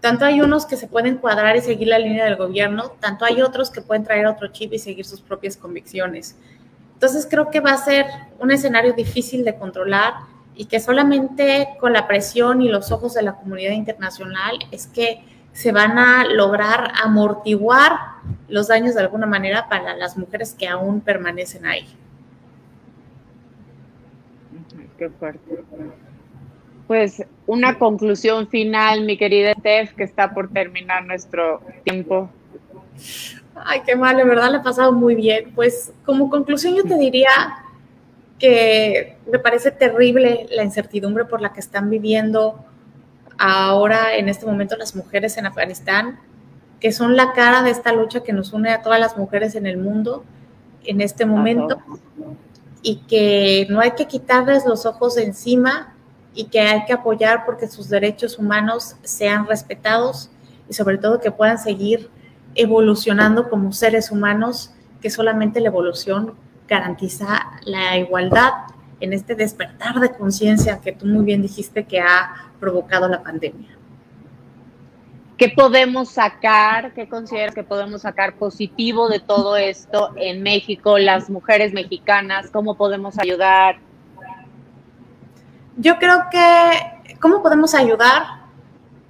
Tanto 0.08 0.24
hay 0.24 0.40
unos 0.40 0.66
que 0.66 0.78
se 0.78 0.88
pueden 0.88 1.18
cuadrar 1.18 1.58
y 1.58 1.62
seguir 1.62 1.90
la 1.90 2.00
línea 2.00 2.24
del 2.24 2.38
gobierno, 2.38 2.92
tanto 3.02 3.26
hay 3.26 3.42
otros 3.42 3.70
que 3.70 3.82
pueden 3.82 4.06
traer 4.06 4.26
otro 4.26 4.48
chip 4.48 4.72
y 4.72 4.80
seguir 4.80 5.04
sus 5.04 5.20
propias 5.20 5.58
convicciones. 5.58 6.38
Entonces 6.94 7.28
creo 7.30 7.50
que 7.50 7.60
va 7.60 7.74
a 7.74 7.78
ser 7.78 8.06
un 8.40 8.50
escenario 8.52 8.94
difícil 8.94 9.44
de 9.44 9.58
controlar 9.58 10.14
y 10.56 10.64
que 10.64 10.80
solamente 10.80 11.76
con 11.82 11.92
la 11.92 12.08
presión 12.08 12.62
y 12.62 12.70
los 12.70 12.94
ojos 12.94 13.16
de 13.16 13.22
la 13.22 13.34
comunidad 13.34 13.74
internacional 13.74 14.58
es 14.72 14.88
que 14.88 15.26
se 15.52 15.74
van 15.74 16.00
a 16.00 16.24
lograr 16.24 16.94
amortiguar 17.04 18.00
los 18.48 18.70
daños 18.70 18.96
de 18.96 19.02
alguna 19.02 19.26
manera 19.26 19.68
para 19.68 19.94
las 19.94 20.18
mujeres 20.18 20.56
que 20.58 20.70
aún 20.70 21.02
permanecen 21.02 21.66
ahí. 21.66 21.86
Qué 24.98 25.10
fuerte. 25.10 25.66
Pues 26.88 27.24
una 27.46 27.78
conclusión 27.78 28.48
final, 28.48 29.04
mi 29.04 29.18
querida 29.18 29.54
Steph, 29.60 29.94
que 29.94 30.04
está 30.04 30.34
por 30.34 30.50
terminar 30.50 31.06
nuestro 31.06 31.62
tiempo. 31.84 32.30
Ay, 33.56 33.82
qué 33.86 33.96
mal, 33.96 34.16
de 34.16 34.24
verdad 34.24 34.52
le 34.52 34.58
ha 34.58 34.64
pasado 34.64 34.94
muy 34.94 35.16
bien. 35.16 35.52
Pues 35.54 35.92
como 36.06 36.30
conclusión 36.30 36.76
yo 36.76 36.84
te 36.84 36.98
diría 36.98 37.30
que 38.40 39.18
me 39.30 39.40
parece 39.40 39.72
terrible 39.72 40.46
la 40.52 40.64
incertidumbre 40.64 41.26
por 41.26 41.42
la 41.42 41.54
que 41.54 41.60
están 41.60 41.90
viviendo 41.90 42.64
ahora 43.38 44.16
en 44.16 44.30
este 44.30 44.46
momento 44.46 44.78
las 44.78 44.96
mujeres 44.96 45.38
en 45.38 45.46
Afganistán, 45.46 46.20
que 46.80 46.92
son 46.92 47.16
la 47.16 47.34
cara 47.34 47.64
de 47.64 47.72
esta 47.72 47.92
lucha 47.92 48.24
que 48.24 48.34
nos 48.34 48.54
une 48.54 48.72
a 48.72 48.82
todas 48.82 49.00
las 49.00 49.18
mujeres 49.18 49.56
en 49.56 49.66
el 49.66 49.78
mundo 49.78 50.24
en 50.86 51.02
este 51.02 51.26
momento 51.26 51.80
y 52.82 52.98
que 53.08 53.68
no 53.70 53.82
hay 53.82 53.92
que 53.92 54.06
quitarles 54.06 54.66
los 54.66 54.86
ojos 54.86 55.16
de 55.16 55.24
encima 55.24 55.97
y 56.38 56.46
que 56.46 56.62
hay 56.62 56.86
que 56.86 56.94
apoyar 56.94 57.46
porque 57.48 57.68
sus 57.68 57.90
derechos 57.90 58.38
humanos 58.38 58.96
sean 59.02 59.48
respetados 59.48 60.30
y 60.70 60.74
sobre 60.74 61.00
todo 61.00 61.20
que 61.20 61.32
puedan 61.32 61.58
seguir 61.58 62.12
evolucionando 62.54 63.50
como 63.50 63.72
seres 63.72 64.12
humanos, 64.12 64.72
que 65.02 65.10
solamente 65.10 65.60
la 65.60 65.70
evolución 65.70 66.36
garantiza 66.68 67.44
la 67.66 67.98
igualdad 67.98 68.52
en 69.00 69.14
este 69.14 69.34
despertar 69.34 70.00
de 70.00 70.12
conciencia 70.12 70.80
que 70.80 70.92
tú 70.92 71.08
muy 71.08 71.26
bien 71.26 71.42
dijiste 71.42 71.86
que 71.86 72.02
ha 72.02 72.52
provocado 72.60 73.08
la 73.08 73.24
pandemia. 73.24 73.76
¿Qué 75.40 75.50
podemos 75.50 76.12
sacar, 76.12 76.94
qué 76.94 77.10
consideras 77.10 77.56
que 77.56 77.64
podemos 77.64 78.04
sacar 78.04 78.36
positivo 78.36 79.10
de 79.10 79.20
todo 79.20 79.58
esto 79.58 80.14
en 80.18 80.44
México, 80.44 81.00
las 81.00 81.32
mujeres 81.32 81.74
mexicanas? 81.74 82.52
¿Cómo 82.52 82.76
podemos 82.76 83.18
ayudar? 83.18 83.87
Yo 85.78 86.00
creo 86.00 86.26
que, 86.32 87.16
¿cómo 87.20 87.44
podemos 87.44 87.76
ayudar? 87.76 88.24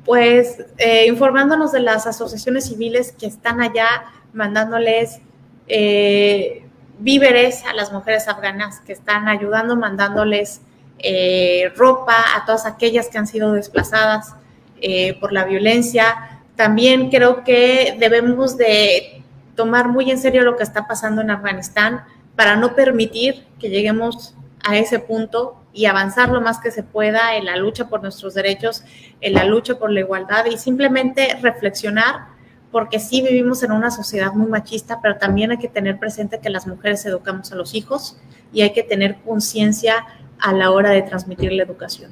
Pues 0.04 0.66
eh, 0.78 1.08
informándonos 1.08 1.72
de 1.72 1.80
las 1.80 2.06
asociaciones 2.08 2.68
civiles 2.68 3.14
que 3.18 3.26
están 3.26 3.62
allá, 3.62 3.88
mandándoles 4.34 5.22
eh, 5.68 6.68
víveres 7.00 7.64
a 7.66 7.74
las 7.74 7.92
mujeres 7.92 8.28
afganas 8.28 8.82
que 8.82 8.94
están 8.94 9.28
ayudando, 9.28 9.76
mandándoles 9.76 10.62
eh, 11.00 11.72
ropa 11.76 12.16
a 12.36 12.46
todas 12.46 12.66
aquellas 12.66 13.08
que 13.08 13.18
han 13.18 13.28
sido 13.28 13.54
desplazadas 13.54 14.34
eh, 14.82 15.18
por 15.20 15.32
la 15.32 15.46
violencia. 15.46 16.42
También 16.56 17.10
creo 17.10 17.44
que 17.44 17.96
debemos 18.00 18.58
de 18.58 19.24
tomar 19.56 19.88
muy 19.88 20.12
en 20.12 20.18
serio 20.18 20.44
lo 20.44 20.58
que 20.58 20.64
está 20.64 20.88
pasando 20.88 21.22
en 21.22 21.32
Afganistán 21.32 22.04
para 22.36 22.56
no 22.56 22.76
permitir 22.76 23.46
que 23.60 23.70
lleguemos 23.70 24.36
a 24.68 24.78
ese 24.78 25.00
punto 25.00 25.64
y 25.74 25.86
avanzar 25.86 26.30
lo 26.30 26.42
más 26.42 26.60
que 26.60 26.72
se 26.72 26.84
pueda 26.84 27.36
en 27.36 27.46
la 27.46 27.56
lucha 27.56 27.88
por 27.88 28.02
nuestros 28.02 28.34
derechos, 28.34 28.84
en 29.22 29.34
la 29.34 29.46
lucha 29.46 29.80
por 29.80 29.92
la 29.92 30.02
igualdad 30.02 30.46
y 30.46 30.58
simplemente 30.58 31.38
reflexionar 31.42 32.38
porque 32.72 33.00
sí 33.00 33.22
vivimos 33.22 33.64
en 33.64 33.72
una 33.72 33.92
sociedad 33.92 34.34
muy 34.34 34.48
machista, 34.48 35.00
pero 35.02 35.18
también 35.18 35.52
hay 35.52 35.58
que 35.58 35.70
tener 35.70 35.98
presente 35.98 36.40
que 36.40 36.50
las 36.50 36.68
mujeres 36.68 37.06
educamos 37.06 37.52
a 37.52 37.56
los 37.56 37.74
hijos 37.74 38.20
y 38.52 38.62
hay 38.62 38.74
que 38.74 38.84
tener 38.84 39.18
conciencia 39.26 40.06
a 40.40 40.54
la 40.54 40.72
hora 40.72 40.90
de 40.90 41.02
transmitir 41.02 41.54
la 41.54 41.64
educación. 41.64 42.12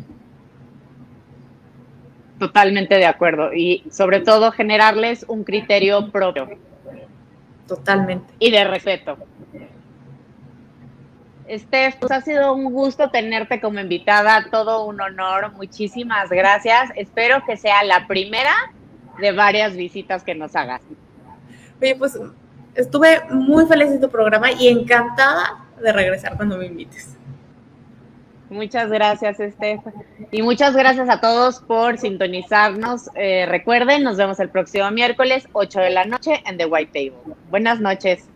Totalmente 2.39 2.95
de 2.95 3.05
acuerdo. 3.05 3.53
Y 3.53 3.83
sobre 3.91 4.21
todo 4.21 4.51
generarles 4.51 5.25
un 5.27 5.43
criterio 5.43 6.11
propio. 6.11 6.49
Totalmente. 7.67 8.33
Y 8.39 8.51
de 8.51 8.63
respeto. 8.63 9.17
Steph, 11.49 11.97
pues 11.99 12.11
ha 12.11 12.21
sido 12.21 12.53
un 12.53 12.71
gusto 12.73 13.09
tenerte 13.09 13.61
como 13.61 13.79
invitada, 13.79 14.47
todo 14.49 14.85
un 14.85 14.99
honor, 14.99 15.53
muchísimas 15.53 16.29
gracias. 16.29 16.91
Espero 16.95 17.43
que 17.45 17.55
sea 17.57 17.83
la 17.83 18.07
primera 18.07 18.53
de 19.19 19.31
varias 19.31 19.75
visitas 19.75 20.23
que 20.23 20.35
nos 20.35 20.55
hagas. 20.55 20.81
Oye, 21.81 21.95
pues 21.95 22.17
estuve 22.73 23.21
muy 23.29 23.65
feliz 23.67 23.91
de 23.91 23.99
tu 23.99 24.09
programa 24.09 24.51
y 24.51 24.67
encantada 24.67 25.65
de 25.81 25.91
regresar 25.91 26.35
cuando 26.35 26.57
me 26.57 26.65
invites. 26.65 27.15
Muchas 28.49 28.89
gracias, 28.89 29.39
Estef. 29.39 29.81
Y 30.31 30.41
muchas 30.41 30.75
gracias 30.75 31.09
a 31.09 31.19
todos 31.19 31.59
por 31.61 31.97
sintonizarnos. 31.97 33.09
Eh, 33.15 33.45
recuerden, 33.47 34.03
nos 34.03 34.17
vemos 34.17 34.39
el 34.39 34.49
próximo 34.49 34.89
miércoles, 34.91 35.47
8 35.53 35.79
de 35.79 35.89
la 35.89 36.05
noche, 36.05 36.43
en 36.45 36.57
The 36.57 36.65
White 36.65 36.91
Table. 36.93 37.35
Buenas 37.49 37.79
noches. 37.79 38.29